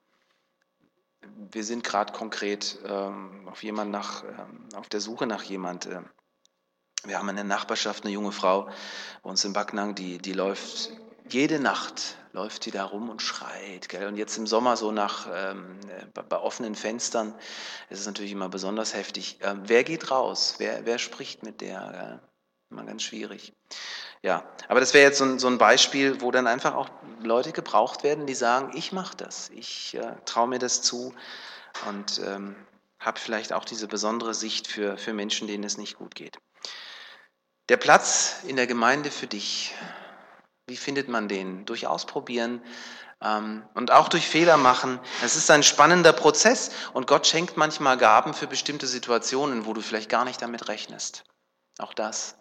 wir 1.51 1.65
sind 1.65 1.85
gerade 1.85 2.13
konkret 2.13 2.79
ähm, 2.85 3.49
auf, 3.49 3.63
jemand 3.63 3.91
nach, 3.91 4.25
ähm, 4.25 4.69
auf 4.75 4.89
der 4.89 5.01
Suche 5.01 5.27
nach 5.27 5.43
jemand. 5.43 5.87
Äh, 5.87 6.01
wir 7.05 7.19
haben 7.19 7.29
in 7.29 7.37
der 7.37 7.45
Nachbarschaft 7.45 8.05
eine 8.05 8.13
junge 8.13 8.33
Frau 8.33 8.69
bei 9.23 9.31
uns 9.31 9.45
in 9.45 9.53
Backnang, 9.53 9.95
die, 9.95 10.19
die 10.19 10.33
läuft 10.33 10.91
jede 11.29 11.59
Nacht 11.59 12.17
läuft 12.37 12.67
die 12.67 12.71
da 12.71 12.85
rum 12.85 13.09
und 13.09 13.23
schreit. 13.23 13.89
Gell? 13.89 14.07
Und 14.07 14.17
jetzt 14.17 14.37
im 14.37 14.47
Sommer 14.47 14.77
so 14.77 14.93
nach 14.93 15.27
ähm, 15.33 15.81
bei, 16.13 16.23
bei, 16.23 16.39
offenen 16.39 16.75
Fenstern 16.75 17.35
ist 17.89 18.01
es 18.01 18.07
natürlich 18.07 18.33
immer 18.33 18.51
besonders 18.51 18.95
heftig. 18.95 19.39
Ähm, 19.41 19.63
wer 19.65 19.85
geht 19.85 20.11
raus? 20.11 20.57
Wer, 20.59 20.85
wer 20.85 20.99
spricht 20.99 21.43
mit 21.43 21.63
der? 21.63 21.91
Gell? 21.93 22.21
Immer 22.71 22.85
ganz 22.85 23.03
schwierig. 23.05 23.55
Ja, 24.23 24.45
aber 24.69 24.81
das 24.81 24.95
wäre 24.95 25.05
jetzt 25.05 25.19
so 25.19 25.25
ein, 25.25 25.39
so 25.39 25.47
ein, 25.47 25.59
Beispiel, 25.59 26.21
wo 26.21 26.31
dann 26.31 26.47
einfach 26.47 26.75
auch 26.75 26.89
Leute 27.23 27.53
gebraucht 27.53 28.03
werden, 28.03 28.27
die 28.27 28.35
sagen, 28.35 28.73
ich 28.75 28.93
mache 28.93 29.17
das, 29.17 29.51
ich 29.51 29.95
äh, 29.95 30.15
traue 30.25 30.49
mir 30.49 30.59
das 30.59 30.83
zu 30.83 31.15
und 31.89 32.21
ähm, 32.27 32.57
habe 32.99 33.21
vielleicht 33.21 33.53
auch 33.53 33.65
diese 33.65 33.89
besondere 33.89 34.35
Sicht 34.35 34.67
für, 34.67 34.97
für 34.97 35.13
Menschen, 35.13 35.47
denen 35.47 35.65
es 35.65 35.77
nicht 35.77 35.97
gut 35.97 36.15
geht. 36.15 36.39
Der 37.69 37.77
Platz 37.77 38.37
in 38.47 38.57
der 38.57 38.67
Gemeinde 38.67 39.11
für 39.11 39.27
dich, 39.27 39.75
wie 40.67 40.77
findet 40.77 41.09
man 41.09 41.29
den? 41.29 41.65
Durch 41.67 41.87
Ausprobieren 41.87 42.63
ähm, 43.21 43.65
und 43.75 43.91
auch 43.91 44.09
durch 44.09 44.29
Fehler 44.29 44.57
machen. 44.57 45.01
Es 45.23 45.37
ist 45.37 45.51
ein 45.51 45.63
spannender 45.63 46.13
Prozess 46.13 46.71
und 46.93 47.07
Gott 47.07 47.27
schenkt 47.27 47.57
manchmal 47.57 47.97
Gaben 47.97 48.35
für 48.35 48.47
bestimmte 48.47 48.87
Situationen, 48.87 49.67
wo 49.67 49.73
du 49.73 49.81
vielleicht 49.81 50.09
gar 50.09 50.25
nicht 50.25 50.43
damit 50.43 50.69
rechnest. 50.69 51.25
Auch 51.79 51.95
das. 51.95 52.37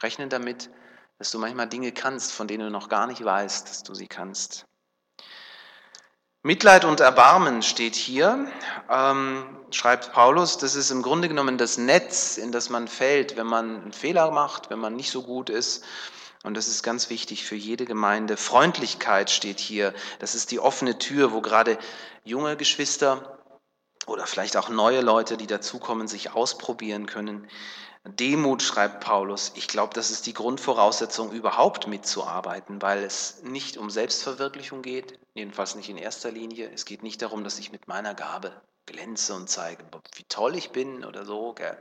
Rechne 0.00 0.28
damit, 0.28 0.70
dass 1.18 1.30
du 1.30 1.38
manchmal 1.38 1.68
Dinge 1.68 1.92
kannst, 1.92 2.32
von 2.32 2.48
denen 2.48 2.64
du 2.64 2.70
noch 2.70 2.88
gar 2.88 3.06
nicht 3.06 3.24
weißt, 3.24 3.68
dass 3.68 3.82
du 3.82 3.94
sie 3.94 4.06
kannst. 4.06 4.66
Mitleid 6.44 6.84
und 6.84 7.00
Erbarmen 7.00 7.62
steht 7.62 7.96
hier, 7.96 8.48
ähm, 8.88 9.44
schreibt 9.72 10.12
Paulus, 10.12 10.56
das 10.56 10.76
ist 10.76 10.92
im 10.92 11.02
Grunde 11.02 11.28
genommen 11.28 11.58
das 11.58 11.78
Netz, 11.78 12.36
in 12.36 12.52
das 12.52 12.70
man 12.70 12.86
fällt, 12.86 13.36
wenn 13.36 13.48
man 13.48 13.82
einen 13.82 13.92
Fehler 13.92 14.30
macht, 14.30 14.70
wenn 14.70 14.78
man 14.78 14.94
nicht 14.94 15.10
so 15.10 15.22
gut 15.22 15.50
ist. 15.50 15.84
Und 16.44 16.56
das 16.56 16.68
ist 16.68 16.84
ganz 16.84 17.10
wichtig 17.10 17.44
für 17.44 17.56
jede 17.56 17.84
Gemeinde. 17.84 18.36
Freundlichkeit 18.36 19.30
steht 19.30 19.58
hier, 19.58 19.92
das 20.20 20.36
ist 20.36 20.52
die 20.52 20.60
offene 20.60 20.98
Tür, 20.98 21.32
wo 21.32 21.40
gerade 21.40 21.76
junge 22.22 22.56
Geschwister 22.56 23.38
oder 24.06 24.24
vielleicht 24.26 24.56
auch 24.56 24.68
neue 24.68 25.00
Leute, 25.00 25.36
die 25.36 25.48
dazukommen, 25.48 26.06
sich 26.06 26.30
ausprobieren 26.32 27.06
können. 27.06 27.48
Demut, 28.04 28.62
schreibt 28.62 29.00
Paulus, 29.00 29.52
ich 29.54 29.68
glaube, 29.68 29.94
das 29.94 30.10
ist 30.10 30.26
die 30.26 30.34
Grundvoraussetzung, 30.34 31.32
überhaupt 31.32 31.86
mitzuarbeiten, 31.86 32.80
weil 32.80 33.02
es 33.02 33.42
nicht 33.42 33.76
um 33.76 33.90
Selbstverwirklichung 33.90 34.82
geht, 34.82 35.18
jedenfalls 35.34 35.74
nicht 35.74 35.88
in 35.88 35.98
erster 35.98 36.30
Linie. 36.30 36.70
Es 36.72 36.84
geht 36.84 37.02
nicht 37.02 37.20
darum, 37.22 37.44
dass 37.44 37.58
ich 37.58 37.72
mit 37.72 37.88
meiner 37.88 38.14
Gabe 38.14 38.52
glänze 38.86 39.34
und 39.34 39.50
zeige, 39.50 39.84
wie 40.14 40.24
toll 40.24 40.56
ich 40.56 40.70
bin 40.70 41.04
oder 41.04 41.26
so, 41.26 41.52
gell? 41.52 41.76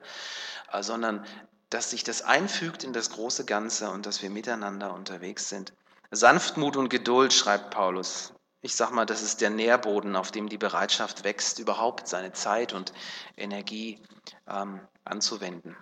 Äh, 0.72 0.84
sondern 0.84 1.26
dass 1.70 1.92
sich 1.92 2.04
das 2.04 2.22
einfügt 2.22 2.84
in 2.84 2.94
das 2.94 3.10
große 3.10 3.46
Ganze 3.46 3.90
und 3.90 4.06
dass 4.06 4.22
wir 4.22 4.30
miteinander 4.30 4.94
unterwegs 4.94 5.50
sind. 5.50 5.74
Sanftmut 6.12 6.78
und 6.78 6.90
Geduld, 6.90 7.34
schreibt 7.34 7.72
Paulus. 7.72 8.34
Ich 8.62 8.76
sage 8.76 8.94
mal, 8.94 9.06
das 9.06 9.22
ist 9.22 9.42
der 9.42 9.50
Nährboden, 9.50 10.16
auf 10.16 10.32
dem 10.32 10.50
die 10.50 10.58
Bereitschaft 10.58 11.24
wächst, 11.24 11.60
überhaupt 11.60 12.08
seine 12.08 12.32
Zeit 12.34 12.74
und 12.74 12.94
Energie 13.36 14.02
ähm, 14.50 14.80
anzuwenden. 15.04 15.76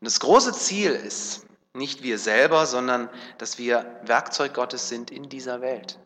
Das 0.00 0.20
große 0.20 0.52
Ziel 0.52 0.92
ist 0.92 1.46
nicht 1.72 2.02
wir 2.02 2.18
selber, 2.18 2.66
sondern 2.66 3.10
dass 3.38 3.58
wir 3.58 4.00
Werkzeug 4.02 4.54
Gottes 4.54 4.88
sind 4.88 5.10
in 5.10 5.28
dieser 5.28 5.60
Welt. 5.60 5.98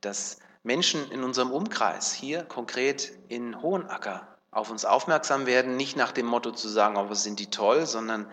Dass 0.00 0.38
Menschen 0.62 1.10
in 1.10 1.22
unserem 1.22 1.50
Umkreis, 1.50 2.12
hier 2.12 2.44
konkret 2.44 3.12
in 3.28 3.60
Hohenacker, 3.62 4.26
auf 4.50 4.70
uns 4.70 4.84
aufmerksam 4.84 5.46
werden, 5.46 5.76
nicht 5.76 5.96
nach 5.96 6.12
dem 6.12 6.26
Motto 6.26 6.52
zu 6.52 6.68
sagen, 6.68 6.96
oh, 6.96 7.08
was 7.08 7.22
sind 7.22 7.40
die 7.40 7.50
toll, 7.50 7.86
sondern 7.86 8.30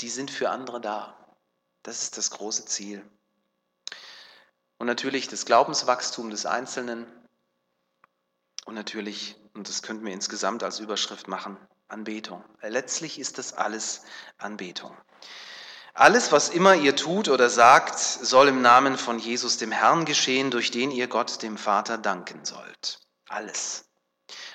die 0.00 0.10
sind 0.10 0.30
für 0.30 0.50
andere 0.50 0.80
da. 0.80 1.16
Das 1.82 2.02
ist 2.02 2.18
das 2.18 2.30
große 2.30 2.66
Ziel. 2.66 3.04
Und 4.78 4.86
natürlich 4.86 5.28
das 5.28 5.46
Glaubenswachstum 5.46 6.30
des 6.30 6.44
Einzelnen 6.44 7.06
und 8.66 8.74
natürlich, 8.74 9.36
und 9.54 9.68
das 9.68 9.82
könnten 9.82 10.04
wir 10.04 10.12
insgesamt 10.12 10.62
als 10.62 10.80
Überschrift 10.80 11.28
machen, 11.28 11.56
Anbetung. 11.92 12.42
Letztlich 12.60 13.18
ist 13.18 13.38
das 13.38 13.52
alles 13.52 14.02
Anbetung. 14.38 14.96
Alles, 15.94 16.32
was 16.32 16.48
immer 16.48 16.74
ihr 16.74 16.96
tut 16.96 17.28
oder 17.28 17.50
sagt, 17.50 17.98
soll 17.98 18.48
im 18.48 18.62
Namen 18.62 18.96
von 18.96 19.18
Jesus 19.18 19.58
dem 19.58 19.70
Herrn 19.70 20.06
geschehen, 20.06 20.50
durch 20.50 20.70
den 20.70 20.90
ihr 20.90 21.06
Gott 21.06 21.42
dem 21.42 21.58
Vater 21.58 21.98
danken 21.98 22.44
sollt. 22.44 22.98
Alles. 23.28 23.84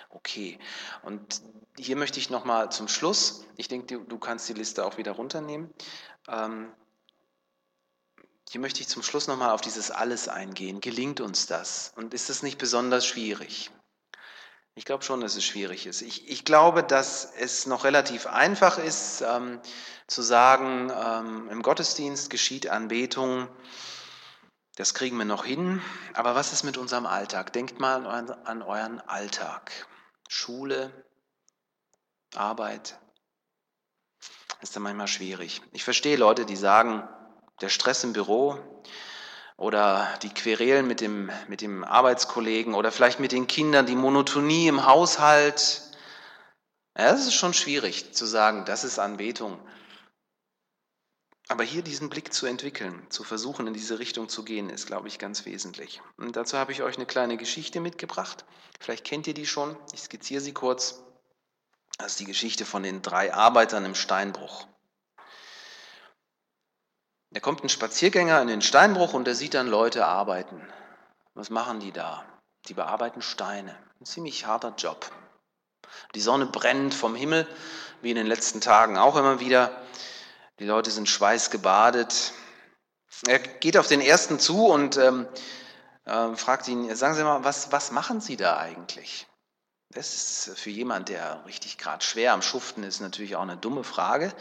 Okay. 0.10 0.58
Und 1.04 1.42
hier 1.78 1.96
möchte 1.96 2.20
ich 2.20 2.32
nochmal 2.32 2.72
zum 2.72 2.88
Schluss, 2.88 3.46
ich 3.56 3.68
denke, 3.68 4.00
du, 4.00 4.18
kannst 4.18 4.50
die 4.50 4.54
Liste 4.54 4.84
auch 4.84 4.98
wieder 4.98 5.12
runternehmen. 5.12 5.72
Ähm, 6.28 6.74
hier 8.50 8.62
möchte 8.62 8.82
ich 8.82 8.88
zum 8.88 9.04
Schluss 9.04 9.28
nochmal 9.28 9.52
auf 9.52 9.62
dieses 9.62 9.92
Alles 9.92 10.28
eingehen. 10.28 10.82
Gelingt 10.82 11.22
uns 11.22 11.46
das? 11.46 11.94
Und 11.96 12.16
ist 12.16 12.32
es 12.32 12.42
nicht 12.42 12.58
besonders 12.58 13.06
schwierig? 13.06 13.70
Ich 14.78 14.86
glaube 14.86 15.04
schon, 15.04 15.22
dass 15.22 15.36
es 15.36 15.44
schwierig 15.44 15.88
ist. 15.88 16.04
Ich, 16.04 16.30
ich 16.30 16.46
glaube, 16.46 16.84
dass 16.84 17.34
es 17.40 17.66
noch 17.66 17.84
relativ 17.84 18.28
einfach 18.28 18.78
ist, 18.78 19.22
ähm, 19.22 19.60
zu 20.06 20.22
sagen, 20.22 20.92
ähm, 20.96 21.50
im 21.50 21.64
Gottesdienst 21.64 22.30
geschieht 22.30 22.70
Anbetung, 22.70 23.48
das 24.76 24.94
kriegen 24.94 25.18
wir 25.18 25.26
noch 25.26 25.46
hin. 25.46 25.82
Aber 26.14 26.36
was 26.36 26.54
ist 26.54 26.62
mit 26.62 26.78
unserem 26.78 27.08
Alltag? 27.08 27.54
Denkt 27.54 27.80
mal 27.80 28.06
an, 28.06 28.30
an 28.30 28.62
euren 28.62 29.00
Alltag. 29.00 29.72
Schule, 30.30 30.92
Arbeit. 32.36 33.00
Das 34.60 34.70
ist 34.70 34.76
dann 34.76 34.84
manchmal 34.84 35.08
schwierig. 35.08 35.64
Ich 35.72 35.84
verstehe 35.84 36.18
Leute, 36.18 36.46
die 36.46 36.56
sagen, 36.56 37.10
der 37.62 37.70
Stress 37.70 38.04
im 38.04 38.14
Büro, 38.14 38.60
oder 39.58 40.08
die 40.22 40.34
Querelen 40.34 40.88
mit 40.88 41.02
dem, 41.02 41.32
mit 41.48 41.62
dem 41.62 41.84
Arbeitskollegen 41.84 42.76
oder 42.76 42.92
vielleicht 42.92 43.20
mit 43.20 43.32
den 43.32 43.48
Kindern, 43.48 43.88
die 43.88 43.96
Monotonie 43.96 44.68
im 44.68 44.86
Haushalt. 44.86 45.82
Ja, 46.98 47.10
ist 47.10 47.34
schon 47.34 47.54
schwierig 47.54 48.14
zu 48.14 48.26
sagen, 48.26 48.66
das 48.66 48.84
ist 48.84 49.00
Anbetung. 49.00 49.60
Aber 51.50 51.64
hier 51.64 51.82
diesen 51.82 52.10
Blick 52.10 52.34
zu 52.34 52.46
entwickeln, 52.46 53.06
zu 53.10 53.24
versuchen, 53.24 53.68
in 53.68 53.74
diese 53.74 54.00
Richtung 54.00 54.28
zu 54.28 54.44
gehen, 54.44 54.70
ist, 54.70 54.86
glaube 54.86 55.08
ich, 55.08 55.18
ganz 55.18 55.46
wesentlich. 55.46 56.02
Und 56.18 56.36
dazu 56.36 56.58
habe 56.58 56.74
ich 56.74 56.84
euch 56.84 56.98
eine 56.98 57.06
kleine 57.06 57.38
Geschichte 57.38 57.80
mitgebracht. 57.80 58.46
Vielleicht 58.80 59.06
kennt 59.06 59.28
ihr 59.28 59.34
die 59.34 59.46
schon. 59.46 59.78
Ich 59.94 60.02
skizziere 60.02 60.42
sie 60.42 60.54
kurz. 60.54 61.02
Das 61.98 62.12
ist 62.12 62.20
die 62.20 62.26
Geschichte 62.26 62.66
von 62.66 62.84
den 62.84 63.02
drei 63.02 63.34
Arbeitern 63.34 63.86
im 63.86 63.96
Steinbruch. 63.96 64.68
Da 67.32 67.40
kommt 67.40 67.64
ein 67.64 67.70
Spaziergänger 67.70 68.42
in 68.42 68.48
den 68.48 68.62
Steinbruch 68.62 69.14
und 69.14 69.26
der 69.26 69.36
sieht 69.36 69.54
dann 69.54 69.68
Leute 69.68 70.06
arbeiten. 70.06 70.62
Was 71.34 71.50
machen 71.50 71.80
die 71.80 71.92
da? 71.92 72.24
Die 72.68 72.74
bearbeiten 72.74 73.22
Steine. 73.22 73.76
Ein 74.00 74.06
ziemlich 74.06 74.46
harter 74.46 74.74
Job. 74.78 75.12
Die 76.16 76.22
Sonne 76.22 76.46
brennt 76.46 76.94
vom 76.94 77.16
Himmel, 77.16 77.48
wie 78.02 78.12
in 78.12 78.16
den 78.16 78.28
letzten 78.28 78.62
Tagen 78.62 78.98
auch 78.98 79.16
immer 79.18 79.40
wieder. 79.40 79.72
Die 80.60 80.66
Leute 80.66 80.90
sind 80.90 81.10
schweißgebadet. 81.10 82.34
Er 83.28 83.40
geht 83.40 83.78
auf 83.78 83.88
den 83.88 84.02
ersten 84.02 84.40
zu 84.40 84.68
und 84.68 84.98
ähm, 84.98 85.28
äh, 86.06 86.36
fragt 86.36 86.68
ihn, 86.68 86.96
sagen 86.96 87.16
Sie 87.16 87.24
mal, 87.24 87.44
was, 87.44 87.72
was 87.72 87.92
machen 87.92 88.22
Sie 88.22 88.38
da 88.38 88.58
eigentlich? 88.58 89.28
Das 89.90 90.14
ist 90.14 90.60
für 90.60 90.70
jemand, 90.70 91.10
der 91.10 91.46
richtig 91.46 91.78
gerade 91.78 92.04
schwer 92.04 92.34
am 92.34 92.42
Schuften 92.42 92.84
ist, 92.84 93.00
natürlich 93.00 93.36
auch 93.36 93.42
eine 93.42 93.58
dumme 93.58 93.84
Frage. 93.84 94.34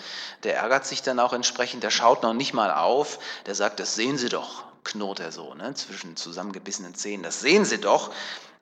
Der 0.42 0.56
ärgert 0.56 0.86
sich 0.86 1.02
dann 1.02 1.20
auch 1.20 1.32
entsprechend, 1.32 1.82
der 1.82 1.90
schaut 1.90 2.22
noch 2.22 2.34
nicht 2.34 2.52
mal 2.52 2.72
auf, 2.72 3.18
der 3.46 3.54
sagt, 3.54 3.78
das 3.78 3.94
sehen 3.94 4.18
Sie 4.18 4.28
doch, 4.28 4.64
knurrt 4.82 5.20
er 5.20 5.30
so, 5.30 5.54
ne, 5.54 5.72
zwischen 5.74 6.16
zusammengebissenen 6.16 6.94
Zähnen, 6.94 7.22
das 7.22 7.40
sehen 7.40 7.64
Sie 7.64 7.80
doch, 7.80 8.12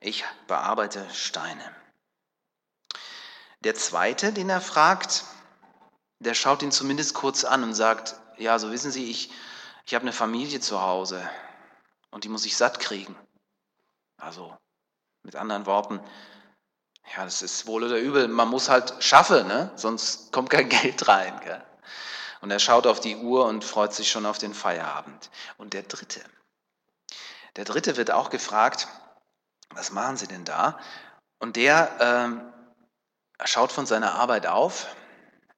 ich 0.00 0.24
bearbeite 0.46 1.06
Steine. 1.14 1.64
Der 3.60 3.74
zweite, 3.74 4.34
den 4.34 4.50
er 4.50 4.60
fragt, 4.60 5.24
der 6.18 6.34
schaut 6.34 6.62
ihn 6.62 6.72
zumindest 6.72 7.14
kurz 7.14 7.44
an 7.44 7.62
und 7.62 7.74
sagt, 7.74 8.14
ja, 8.36 8.58
so 8.58 8.70
wissen 8.70 8.90
Sie, 8.90 9.10
ich, 9.10 9.30
ich 9.86 9.94
habe 9.94 10.02
eine 10.02 10.12
Familie 10.12 10.60
zu 10.60 10.82
Hause 10.82 11.26
und 12.10 12.24
die 12.24 12.28
muss 12.28 12.44
ich 12.44 12.58
satt 12.58 12.78
kriegen. 12.78 13.16
Also 14.18 14.54
mit 15.22 15.34
anderen 15.34 15.64
Worten, 15.64 16.00
Ja, 17.16 17.24
das 17.24 17.42
ist 17.42 17.66
wohl 17.66 17.84
oder 17.84 17.98
übel. 17.98 18.28
Man 18.28 18.48
muss 18.48 18.68
halt 18.68 18.94
schaffen, 19.00 19.46
ne? 19.46 19.70
sonst 19.76 20.32
kommt 20.32 20.50
kein 20.50 20.68
Geld 20.82 21.06
rein. 21.08 21.38
Gell? 21.42 21.62
Und 22.40 22.50
er 22.50 22.58
schaut 22.58 22.86
auf 22.86 23.00
die 23.00 23.16
Uhr 23.16 23.46
und 23.46 23.64
freut 23.64 23.94
sich 23.94 24.10
schon 24.10 24.26
auf 24.26 24.38
den 24.38 24.54
Feierabend. 24.54 25.30
Und 25.56 25.72
der 25.72 25.82
dritte. 25.82 26.20
Der 27.56 27.64
dritte 27.64 27.96
wird 27.96 28.10
auch 28.10 28.30
gefragt, 28.30 28.88
was 29.70 29.92
machen 29.92 30.16
Sie 30.16 30.26
denn 30.26 30.44
da? 30.44 30.78
Und 31.38 31.56
der 31.56 31.96
ähm, 32.00 32.52
schaut 33.44 33.72
von 33.72 33.86
seiner 33.86 34.14
Arbeit 34.14 34.46
auf, 34.46 34.86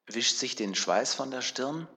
wischt 0.05 0.37
sich 0.37 0.55
den 0.55 0.75
Schweiß 0.75 1.13
von 1.13 1.31
der 1.31 1.41
Stirn 1.41 1.87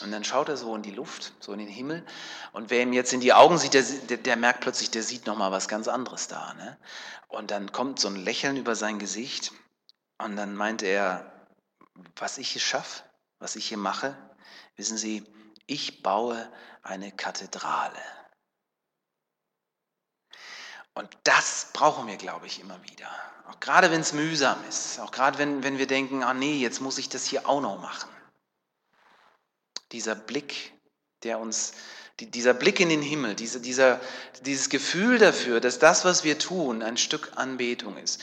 und 0.00 0.12
dann 0.12 0.22
schaut 0.24 0.48
er 0.48 0.56
so 0.56 0.74
in 0.76 0.82
die 0.82 0.92
Luft, 0.92 1.32
so 1.40 1.52
in 1.52 1.58
den 1.58 1.68
Himmel. 1.68 2.06
Und 2.52 2.70
wer 2.70 2.82
ihm 2.82 2.92
jetzt 2.92 3.12
in 3.12 3.20
die 3.20 3.32
Augen 3.32 3.58
sieht, 3.58 3.74
der, 3.74 3.82
der, 3.82 4.18
der 4.18 4.36
merkt 4.36 4.60
plötzlich, 4.60 4.90
der 4.90 5.02
sieht 5.02 5.26
nochmal 5.26 5.50
was 5.50 5.66
ganz 5.66 5.88
anderes 5.88 6.28
da. 6.28 6.54
Ne? 6.54 6.78
Und 7.26 7.50
dann 7.50 7.72
kommt 7.72 7.98
so 7.98 8.08
ein 8.08 8.16
Lächeln 8.16 8.56
über 8.56 8.76
sein 8.76 9.00
Gesicht. 9.00 9.52
Und 10.18 10.36
dann 10.36 10.54
meint 10.54 10.82
er, 10.82 11.32
was 12.16 12.38
ich 12.38 12.50
hier 12.50 12.60
schaffe, 12.60 13.02
was 13.40 13.56
ich 13.56 13.66
hier 13.66 13.78
mache, 13.78 14.16
wissen 14.76 14.96
Sie, 14.96 15.24
ich 15.66 16.02
baue 16.02 16.50
eine 16.82 17.10
Kathedrale. 17.10 17.98
Und 20.94 21.16
das 21.24 21.70
brauchen 21.72 22.06
wir, 22.06 22.16
glaube 22.16 22.46
ich, 22.46 22.60
immer 22.60 22.82
wieder. 22.84 23.08
Auch 23.48 23.60
gerade 23.60 23.90
wenn 23.90 24.00
es 24.00 24.12
mühsam 24.12 24.58
ist, 24.68 25.00
auch 25.00 25.10
gerade 25.10 25.38
wenn, 25.38 25.62
wenn 25.62 25.78
wir 25.78 25.86
denken, 25.86 26.22
ah 26.22 26.34
nee, 26.34 26.58
jetzt 26.58 26.80
muss 26.80 26.98
ich 26.98 27.08
das 27.08 27.24
hier 27.24 27.48
auch 27.48 27.60
noch 27.60 27.80
machen. 27.80 28.10
Dieser 29.92 30.14
Blick, 30.14 30.72
der 31.22 31.38
uns, 31.38 31.72
dieser 32.20 32.54
Blick 32.54 32.80
in 32.80 32.88
den 32.88 33.02
Himmel, 33.02 33.34
diese, 33.34 33.60
dieser, 33.60 34.00
dieses 34.42 34.68
Gefühl 34.68 35.18
dafür, 35.18 35.60
dass 35.60 35.78
das, 35.78 36.04
was 36.04 36.24
wir 36.24 36.38
tun, 36.38 36.82
ein 36.82 36.96
Stück 36.96 37.32
Anbetung 37.36 37.96
ist. 37.96 38.20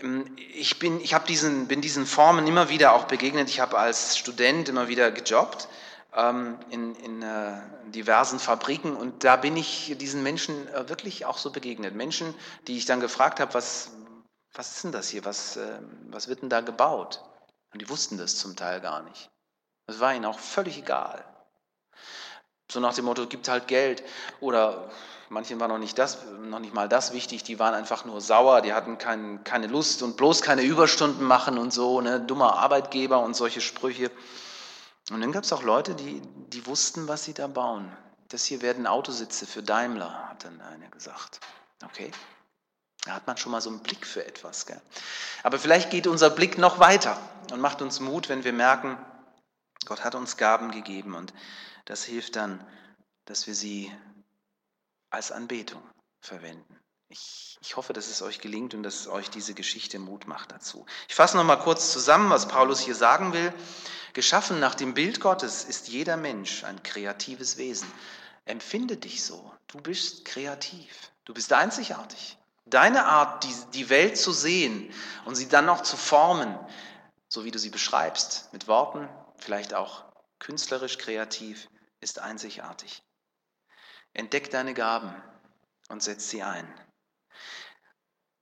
Ähm, 0.00 0.36
ich, 0.54 0.78
bin, 0.78 1.00
ich 1.00 1.16
diesen, 1.28 1.68
bin 1.68 1.80
diesen 1.80 2.06
Formen 2.06 2.46
immer 2.46 2.68
wieder 2.68 2.92
auch 2.92 3.04
begegnet. 3.04 3.48
Ich 3.48 3.60
habe 3.60 3.78
als 3.78 4.16
Student 4.16 4.68
immer 4.68 4.88
wieder 4.88 5.10
gejobbt 5.10 5.68
ähm, 6.14 6.58
in, 6.70 6.94
in 6.96 7.22
äh, 7.22 7.60
diversen 7.86 8.38
Fabriken 8.38 8.96
und 8.96 9.24
da 9.24 9.36
bin 9.36 9.56
ich 9.56 9.96
diesen 9.98 10.22
Menschen 10.22 10.68
äh, 10.68 10.88
wirklich 10.88 11.24
auch 11.24 11.38
so 11.38 11.50
begegnet. 11.50 11.94
Menschen, 11.94 12.34
die 12.66 12.76
ich 12.76 12.86
dann 12.86 13.00
gefragt 13.00 13.40
habe, 13.40 13.54
was, 13.54 13.90
was 14.54 14.76
ist 14.76 14.84
denn 14.84 14.92
das 14.92 15.08
hier, 15.08 15.24
was, 15.24 15.56
äh, 15.56 15.78
was 16.08 16.28
wird 16.28 16.42
denn 16.42 16.50
da 16.50 16.60
gebaut? 16.60 17.22
Und 17.72 17.80
die 17.82 17.88
wussten 17.88 18.18
das 18.18 18.36
zum 18.36 18.56
Teil 18.56 18.80
gar 18.80 19.02
nicht. 19.02 19.30
Das 19.90 19.98
war 19.98 20.14
ihnen 20.14 20.24
auch 20.24 20.38
völlig 20.38 20.78
egal. 20.78 21.24
So 22.70 22.78
nach 22.78 22.94
dem 22.94 23.06
Motto, 23.06 23.26
gibt 23.26 23.48
halt 23.48 23.66
Geld. 23.66 24.04
Oder 24.38 24.88
manchen 25.30 25.58
war 25.58 25.66
noch 25.66 25.78
nicht, 25.78 25.98
das, 25.98 26.18
noch 26.42 26.60
nicht 26.60 26.72
mal 26.72 26.88
das 26.88 27.12
wichtig, 27.12 27.42
die 27.42 27.58
waren 27.58 27.74
einfach 27.74 28.04
nur 28.04 28.20
sauer, 28.20 28.60
die 28.60 28.72
hatten 28.72 28.98
kein, 28.98 29.42
keine 29.42 29.66
Lust 29.66 30.04
und 30.04 30.16
bloß 30.16 30.42
keine 30.42 30.62
Überstunden 30.62 31.24
machen 31.24 31.58
und 31.58 31.72
so, 31.72 32.00
ne, 32.00 32.20
dummer 32.20 32.56
Arbeitgeber 32.56 33.18
und 33.18 33.34
solche 33.34 33.60
Sprüche. 33.60 34.12
Und 35.10 35.22
dann 35.22 35.32
gab 35.32 35.42
es 35.42 35.52
auch 35.52 35.64
Leute, 35.64 35.96
die, 35.96 36.22
die 36.22 36.64
wussten, 36.66 37.08
was 37.08 37.24
sie 37.24 37.34
da 37.34 37.48
bauen. 37.48 37.90
Das 38.28 38.44
hier 38.44 38.62
werden 38.62 38.86
Autositze 38.86 39.44
für 39.44 39.64
Daimler, 39.64 40.28
hat 40.28 40.44
dann 40.44 40.60
einer 40.60 40.88
gesagt. 40.90 41.40
Okay, 41.84 42.12
da 43.04 43.12
hat 43.14 43.26
man 43.26 43.36
schon 43.36 43.50
mal 43.50 43.60
so 43.60 43.70
einen 43.70 43.80
Blick 43.80 44.06
für 44.06 44.24
etwas. 44.24 44.66
Gell? 44.66 44.80
Aber 45.42 45.58
vielleicht 45.58 45.90
geht 45.90 46.06
unser 46.06 46.30
Blick 46.30 46.58
noch 46.58 46.78
weiter 46.78 47.18
und 47.50 47.60
macht 47.60 47.82
uns 47.82 47.98
Mut, 47.98 48.28
wenn 48.28 48.44
wir 48.44 48.52
merken, 48.52 48.96
Gott 49.86 50.04
hat 50.04 50.14
uns 50.14 50.36
Gaben 50.36 50.70
gegeben 50.70 51.14
und 51.14 51.32
das 51.84 52.04
hilft 52.04 52.36
dann, 52.36 52.64
dass 53.24 53.46
wir 53.46 53.54
sie 53.54 53.92
als 55.10 55.32
Anbetung 55.32 55.82
verwenden. 56.20 56.78
Ich, 57.08 57.58
ich, 57.60 57.76
hoffe, 57.76 57.92
dass 57.92 58.06
es 58.06 58.22
euch 58.22 58.40
gelingt 58.40 58.72
und 58.72 58.84
dass 58.84 59.08
euch 59.08 59.30
diese 59.30 59.54
Geschichte 59.54 59.98
Mut 59.98 60.28
macht 60.28 60.52
dazu. 60.52 60.86
Ich 61.08 61.16
fasse 61.16 61.36
noch 61.36 61.44
mal 61.44 61.56
kurz 61.56 61.92
zusammen, 61.92 62.30
was 62.30 62.46
Paulus 62.46 62.78
hier 62.78 62.94
sagen 62.94 63.32
will. 63.32 63.52
Geschaffen 64.12 64.60
nach 64.60 64.76
dem 64.76 64.94
Bild 64.94 65.20
Gottes 65.20 65.64
ist 65.64 65.88
jeder 65.88 66.16
Mensch 66.16 66.62
ein 66.62 66.82
kreatives 66.84 67.56
Wesen. 67.56 67.90
Empfinde 68.44 68.96
dich 68.96 69.24
so. 69.24 69.52
Du 69.66 69.80
bist 69.80 70.24
kreativ. 70.24 71.10
Du 71.24 71.34
bist 71.34 71.52
einzigartig. 71.52 72.38
Deine 72.66 73.06
Art, 73.06 73.42
die, 73.42 73.54
die 73.74 73.88
Welt 73.88 74.16
zu 74.16 74.32
sehen 74.32 74.92
und 75.24 75.34
sie 75.34 75.48
dann 75.48 75.66
noch 75.66 75.82
zu 75.82 75.96
formen, 75.96 76.56
so 77.28 77.44
wie 77.44 77.50
du 77.50 77.58
sie 77.58 77.70
beschreibst, 77.70 78.52
mit 78.52 78.68
Worten, 78.68 79.08
vielleicht 79.44 79.74
auch 79.74 80.04
künstlerisch 80.38 80.98
kreativ, 80.98 81.68
ist 82.00 82.18
einzigartig. 82.18 83.02
Entdeck 84.12 84.50
deine 84.50 84.74
Gaben 84.74 85.14
und 85.88 86.02
setz 86.02 86.30
sie 86.30 86.42
ein. 86.42 86.66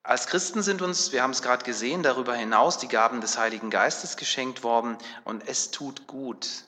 Als 0.03 0.27
Christen 0.27 0.63
sind 0.63 0.81
uns, 0.81 1.13
wir 1.13 1.23
haben 1.23 1.33
es 1.33 1.43
gerade 1.43 1.65
gesehen, 1.65 2.03
darüber 2.03 2.35
hinaus 2.35 2.79
die 2.79 2.89
Gaben 2.89 3.21
des 3.21 3.37
Heiligen 3.37 3.69
Geistes 3.69 4.17
geschenkt 4.17 4.63
worden 4.63 4.97
und 5.25 5.47
es 5.47 5.71
tut 5.71 6.07
gut, 6.07 6.65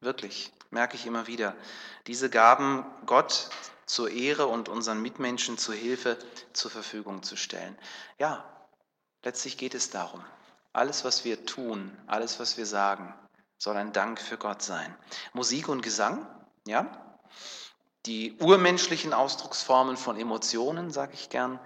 wirklich, 0.00 0.52
merke 0.70 0.96
ich 0.96 1.06
immer 1.06 1.26
wieder, 1.26 1.56
diese 2.06 2.28
Gaben 2.28 2.84
Gott 3.06 3.48
zur 3.86 4.10
Ehre 4.10 4.46
und 4.48 4.68
unseren 4.68 5.00
Mitmenschen 5.00 5.56
zur 5.56 5.74
Hilfe 5.74 6.18
zur 6.52 6.70
Verfügung 6.70 7.22
zu 7.22 7.36
stellen. 7.36 7.78
Ja, 8.18 8.44
letztlich 9.22 9.56
geht 9.56 9.74
es 9.74 9.88
darum. 9.88 10.22
Alles, 10.74 11.04
was 11.04 11.24
wir 11.24 11.46
tun, 11.46 11.96
alles, 12.06 12.38
was 12.38 12.58
wir 12.58 12.66
sagen, 12.66 13.14
soll 13.64 13.78
ein 13.78 13.94
Dank 13.94 14.20
für 14.20 14.36
Gott 14.36 14.60
sein. 14.60 14.94
Musik 15.32 15.68
und 15.68 15.80
Gesang, 15.80 16.26
ja, 16.66 16.86
die 18.04 18.36
urmenschlichen 18.38 19.14
Ausdrucksformen 19.14 19.96
von 19.96 20.20
Emotionen, 20.20 20.90
sage 20.90 21.14
ich 21.14 21.30
gern, 21.30 21.58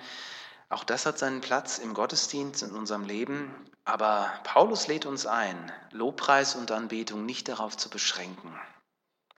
auch 0.68 0.84
das 0.84 1.06
hat 1.06 1.18
seinen 1.18 1.40
Platz 1.40 1.78
im 1.78 1.94
Gottesdienst, 1.94 2.62
in 2.62 2.70
unserem 2.70 3.04
Leben. 3.04 3.52
Aber 3.84 4.30
Paulus 4.44 4.86
lädt 4.86 5.06
uns 5.06 5.26
ein, 5.26 5.72
Lobpreis 5.90 6.54
und 6.54 6.70
Anbetung 6.70 7.26
nicht 7.26 7.48
darauf 7.48 7.76
zu 7.76 7.90
beschränken. 7.90 8.56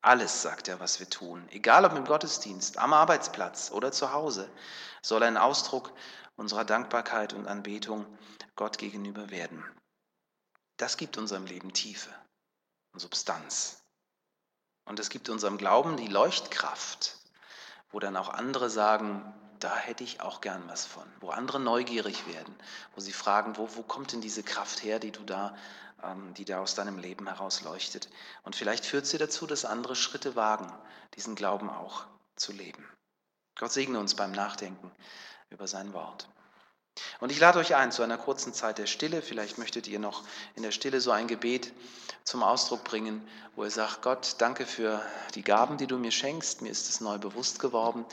Alles, 0.02 0.42
sagt 0.42 0.68
er, 0.68 0.80
was 0.80 1.00
wir 1.00 1.08
tun, 1.08 1.48
egal 1.50 1.86
ob 1.86 1.96
im 1.96 2.04
Gottesdienst, 2.04 2.76
am 2.76 2.92
Arbeitsplatz 2.92 3.70
oder 3.70 3.90
zu 3.90 4.12
Hause, 4.12 4.50
soll 5.00 5.22
ein 5.22 5.38
Ausdruck 5.38 5.94
unserer 6.36 6.66
Dankbarkeit 6.66 7.32
und 7.32 7.46
Anbetung 7.46 8.04
Gott 8.54 8.76
gegenüber 8.76 9.30
werden. 9.30 9.64
Das 10.76 10.98
gibt 10.98 11.16
unserem 11.16 11.46
Leben 11.46 11.72
Tiefe 11.72 12.10
Substanz. 13.00 13.82
Und 14.84 14.98
es 15.00 15.08
gibt 15.08 15.28
unserem 15.28 15.56
Glauben 15.56 15.96
die 15.96 16.06
Leuchtkraft, 16.06 17.16
wo 17.90 17.98
dann 17.98 18.16
auch 18.16 18.28
andere 18.28 18.70
sagen, 18.70 19.34
da 19.58 19.76
hätte 19.76 20.04
ich 20.04 20.20
auch 20.20 20.40
gern 20.40 20.62
was 20.68 20.86
von. 20.86 21.06
Wo 21.20 21.30
andere 21.30 21.60
neugierig 21.60 22.26
werden, 22.26 22.54
wo 22.94 23.00
sie 23.00 23.12
fragen, 23.12 23.56
wo, 23.56 23.68
wo 23.74 23.82
kommt 23.82 24.12
denn 24.12 24.20
diese 24.20 24.42
Kraft 24.42 24.82
her, 24.82 24.98
die 24.98 25.12
du 25.12 25.22
da, 25.22 25.56
ähm, 26.02 26.32
die 26.34 26.44
da 26.44 26.60
aus 26.60 26.74
deinem 26.74 26.98
Leben 26.98 27.26
heraus 27.26 27.62
leuchtet. 27.62 28.08
Und 28.42 28.56
vielleicht 28.56 28.86
führt 28.86 29.06
sie 29.06 29.18
dazu, 29.18 29.46
dass 29.46 29.64
andere 29.64 29.96
Schritte 29.96 30.34
wagen, 30.34 30.72
diesen 31.14 31.34
Glauben 31.34 31.68
auch 31.68 32.06
zu 32.36 32.52
leben. 32.52 32.88
Gott 33.58 33.72
segne 33.72 33.98
uns 33.98 34.14
beim 34.14 34.32
Nachdenken 34.32 34.90
über 35.50 35.66
sein 35.66 35.92
Wort. 35.92 36.28
Und 37.20 37.30
ich 37.30 37.38
lade 37.38 37.58
euch 37.58 37.74
ein 37.74 37.92
zu 37.92 38.02
einer 38.02 38.18
kurzen 38.18 38.52
Zeit 38.52 38.78
der 38.78 38.86
Stille. 38.86 39.22
Vielleicht 39.22 39.58
möchtet 39.58 39.86
ihr 39.88 39.98
noch 39.98 40.24
in 40.54 40.62
der 40.62 40.72
Stille 40.72 41.00
so 41.00 41.10
ein 41.10 41.28
Gebet 41.28 41.72
zum 42.24 42.42
Ausdruck 42.42 42.84
bringen, 42.84 43.26
wo 43.56 43.64
ihr 43.64 43.70
sagt, 43.70 44.02
Gott, 44.02 44.36
danke 44.38 44.66
für 44.66 45.02
die 45.34 45.42
Gaben, 45.42 45.76
die 45.76 45.86
du 45.86 45.98
mir 45.98 46.12
schenkst. 46.12 46.62
Mir 46.62 46.70
ist 46.70 46.88
es 46.88 47.00
neu 47.00 47.18
bewusst 47.18 47.58
geworden. 47.58 48.04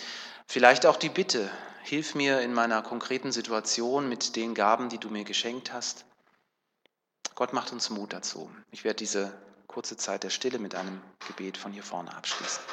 Vielleicht 0.45 0.85
auch 0.85 0.97
die 0.97 1.09
Bitte, 1.09 1.49
hilf 1.83 2.15
mir 2.15 2.41
in 2.41 2.53
meiner 2.53 2.81
konkreten 2.81 3.31
Situation 3.31 4.09
mit 4.09 4.35
den 4.35 4.53
Gaben, 4.53 4.89
die 4.89 4.97
du 4.97 5.09
mir 5.09 5.23
geschenkt 5.23 5.73
hast. 5.73 6.05
Gott 7.35 7.53
macht 7.53 7.71
uns 7.71 7.89
Mut 7.89 8.13
dazu. 8.13 8.49
Ich 8.71 8.83
werde 8.83 8.97
diese 8.97 9.31
kurze 9.67 9.95
Zeit 9.95 10.23
der 10.23 10.29
Stille 10.29 10.59
mit 10.59 10.75
einem 10.75 11.01
Gebet 11.27 11.57
von 11.57 11.71
hier 11.71 11.83
vorne 11.83 12.15
abschließen. 12.15 12.63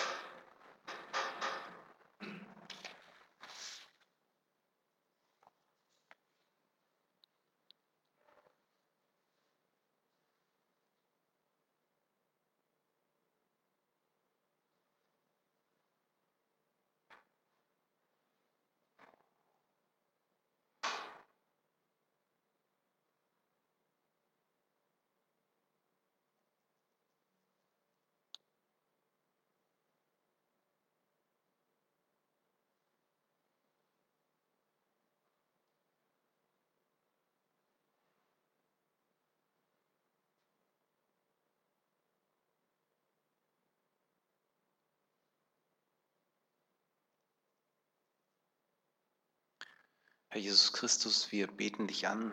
Herr 50.35 50.41
Jesus 50.41 50.73
Christus, 50.73 51.31
wir 51.31 51.47
beten 51.47 51.87
dich 51.87 52.09
an. 52.09 52.33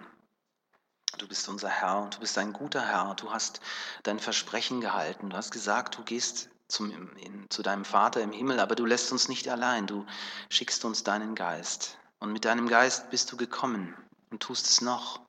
Du 1.20 1.28
bist 1.28 1.48
unser 1.48 1.70
Herr 1.70 2.02
und 2.02 2.16
du 2.16 2.20
bist 2.20 2.36
ein 2.40 2.52
guter 2.52 2.82
Herr. 2.84 3.14
Du 3.14 3.32
hast 3.32 3.62
dein 4.02 4.18
Versprechen 4.18 4.82
gehalten. 4.82 5.30
Du 5.30 5.38
hast 5.38 5.52
gesagt, 5.52 6.00
du 6.00 6.04
gehst 6.04 6.50
zum, 6.68 6.90
in, 7.18 7.48
zu 7.52 7.62
deinem 7.62 7.86
Vater 7.86 8.20
im 8.22 8.32
Himmel, 8.32 8.60
aber 8.60 8.74
du 8.74 8.88
lässt 8.88 9.12
uns 9.12 9.30
nicht 9.30 9.48
allein. 9.50 9.86
Du 9.86 10.04
schickst 10.50 10.84
uns 10.84 11.04
deinen 11.04 11.36
Geist. 11.36 12.00
Und 12.18 12.34
mit 12.34 12.44
deinem 12.44 12.68
Geist 12.68 13.12
bist 13.12 13.32
du 13.32 13.38
gekommen 13.38 13.96
und 14.32 14.42
tust 14.42 14.66
es 14.66 14.82
noch. 14.82 15.22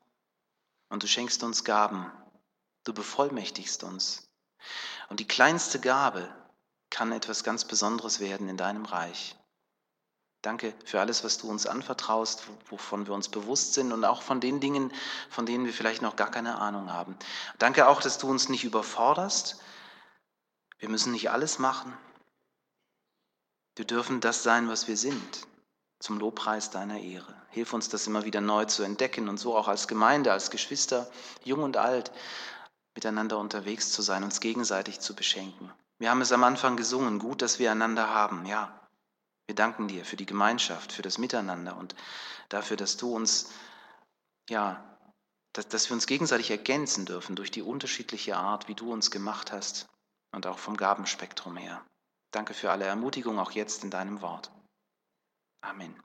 Und 0.88 1.02
du 1.02 1.06
schenkst 1.06 1.42
uns 1.42 1.64
Gaben. 1.64 2.10
Du 2.84 2.94
bevollmächtigst 2.94 3.84
uns. 3.84 4.30
Und 5.10 5.20
die 5.20 5.28
kleinste 5.28 5.78
Gabe 5.78 6.34
kann 6.88 7.12
etwas 7.12 7.44
ganz 7.44 7.66
Besonderes 7.66 8.18
werden 8.18 8.48
in 8.48 8.56
deinem 8.56 8.86
Reich. 8.86 9.36
Danke 10.42 10.74
für 10.84 10.98
alles, 10.98 11.22
was 11.22 11.38
du 11.38 11.48
uns 11.48 11.66
anvertraust, 11.66 12.42
wovon 12.68 13.06
wir 13.06 13.14
uns 13.14 13.28
bewusst 13.28 13.74
sind 13.74 13.92
und 13.92 14.04
auch 14.04 14.22
von 14.22 14.40
den 14.40 14.58
Dingen, 14.58 14.92
von 15.30 15.46
denen 15.46 15.64
wir 15.66 15.72
vielleicht 15.72 16.02
noch 16.02 16.16
gar 16.16 16.32
keine 16.32 16.58
Ahnung 16.58 16.92
haben. 16.92 17.16
Danke 17.58 17.86
auch, 17.86 18.02
dass 18.02 18.18
du 18.18 18.28
uns 18.28 18.48
nicht 18.48 18.64
überforderst. 18.64 19.62
Wir 20.80 20.88
müssen 20.88 21.12
nicht 21.12 21.30
alles 21.30 21.60
machen. 21.60 21.96
Wir 23.76 23.84
dürfen 23.84 24.20
das 24.20 24.42
sein, 24.42 24.68
was 24.68 24.88
wir 24.88 24.96
sind, 24.96 25.46
zum 26.00 26.18
Lobpreis 26.18 26.70
deiner 26.70 26.98
Ehre. 26.98 27.34
Hilf 27.50 27.72
uns, 27.72 27.88
das 27.88 28.08
immer 28.08 28.24
wieder 28.24 28.40
neu 28.40 28.64
zu 28.64 28.82
entdecken 28.82 29.28
und 29.28 29.38
so 29.38 29.56
auch 29.56 29.68
als 29.68 29.86
Gemeinde, 29.86 30.32
als 30.32 30.50
Geschwister, 30.50 31.08
jung 31.44 31.62
und 31.62 31.76
alt, 31.76 32.10
miteinander 32.96 33.38
unterwegs 33.38 33.92
zu 33.92 34.02
sein, 34.02 34.24
uns 34.24 34.40
gegenseitig 34.40 34.98
zu 34.98 35.14
beschenken. 35.14 35.72
Wir 35.98 36.10
haben 36.10 36.20
es 36.20 36.32
am 36.32 36.42
Anfang 36.42 36.76
gesungen, 36.76 37.20
gut, 37.20 37.42
dass 37.42 37.60
wir 37.60 37.70
einander 37.70 38.10
haben, 38.10 38.44
ja. 38.44 38.81
Wir 39.46 39.54
danken 39.54 39.88
dir 39.88 40.04
für 40.04 40.16
die 40.16 40.26
Gemeinschaft, 40.26 40.92
für 40.92 41.02
das 41.02 41.18
Miteinander 41.18 41.76
und 41.76 41.94
dafür, 42.48 42.76
dass 42.76 42.96
du 42.96 43.14
uns, 43.14 43.50
ja, 44.48 44.98
dass, 45.52 45.68
dass 45.68 45.90
wir 45.90 45.94
uns 45.94 46.06
gegenseitig 46.06 46.50
ergänzen 46.50 47.06
dürfen 47.06 47.36
durch 47.36 47.50
die 47.50 47.62
unterschiedliche 47.62 48.36
Art, 48.36 48.68
wie 48.68 48.74
du 48.74 48.92
uns 48.92 49.10
gemacht 49.10 49.52
hast 49.52 49.88
und 50.32 50.46
auch 50.46 50.58
vom 50.58 50.76
Gabenspektrum 50.76 51.56
her. 51.56 51.84
Danke 52.30 52.54
für 52.54 52.70
alle 52.70 52.86
Ermutigung, 52.86 53.38
auch 53.38 53.50
jetzt 53.50 53.84
in 53.84 53.90
deinem 53.90 54.22
Wort. 54.22 54.50
Amen. 55.60 56.00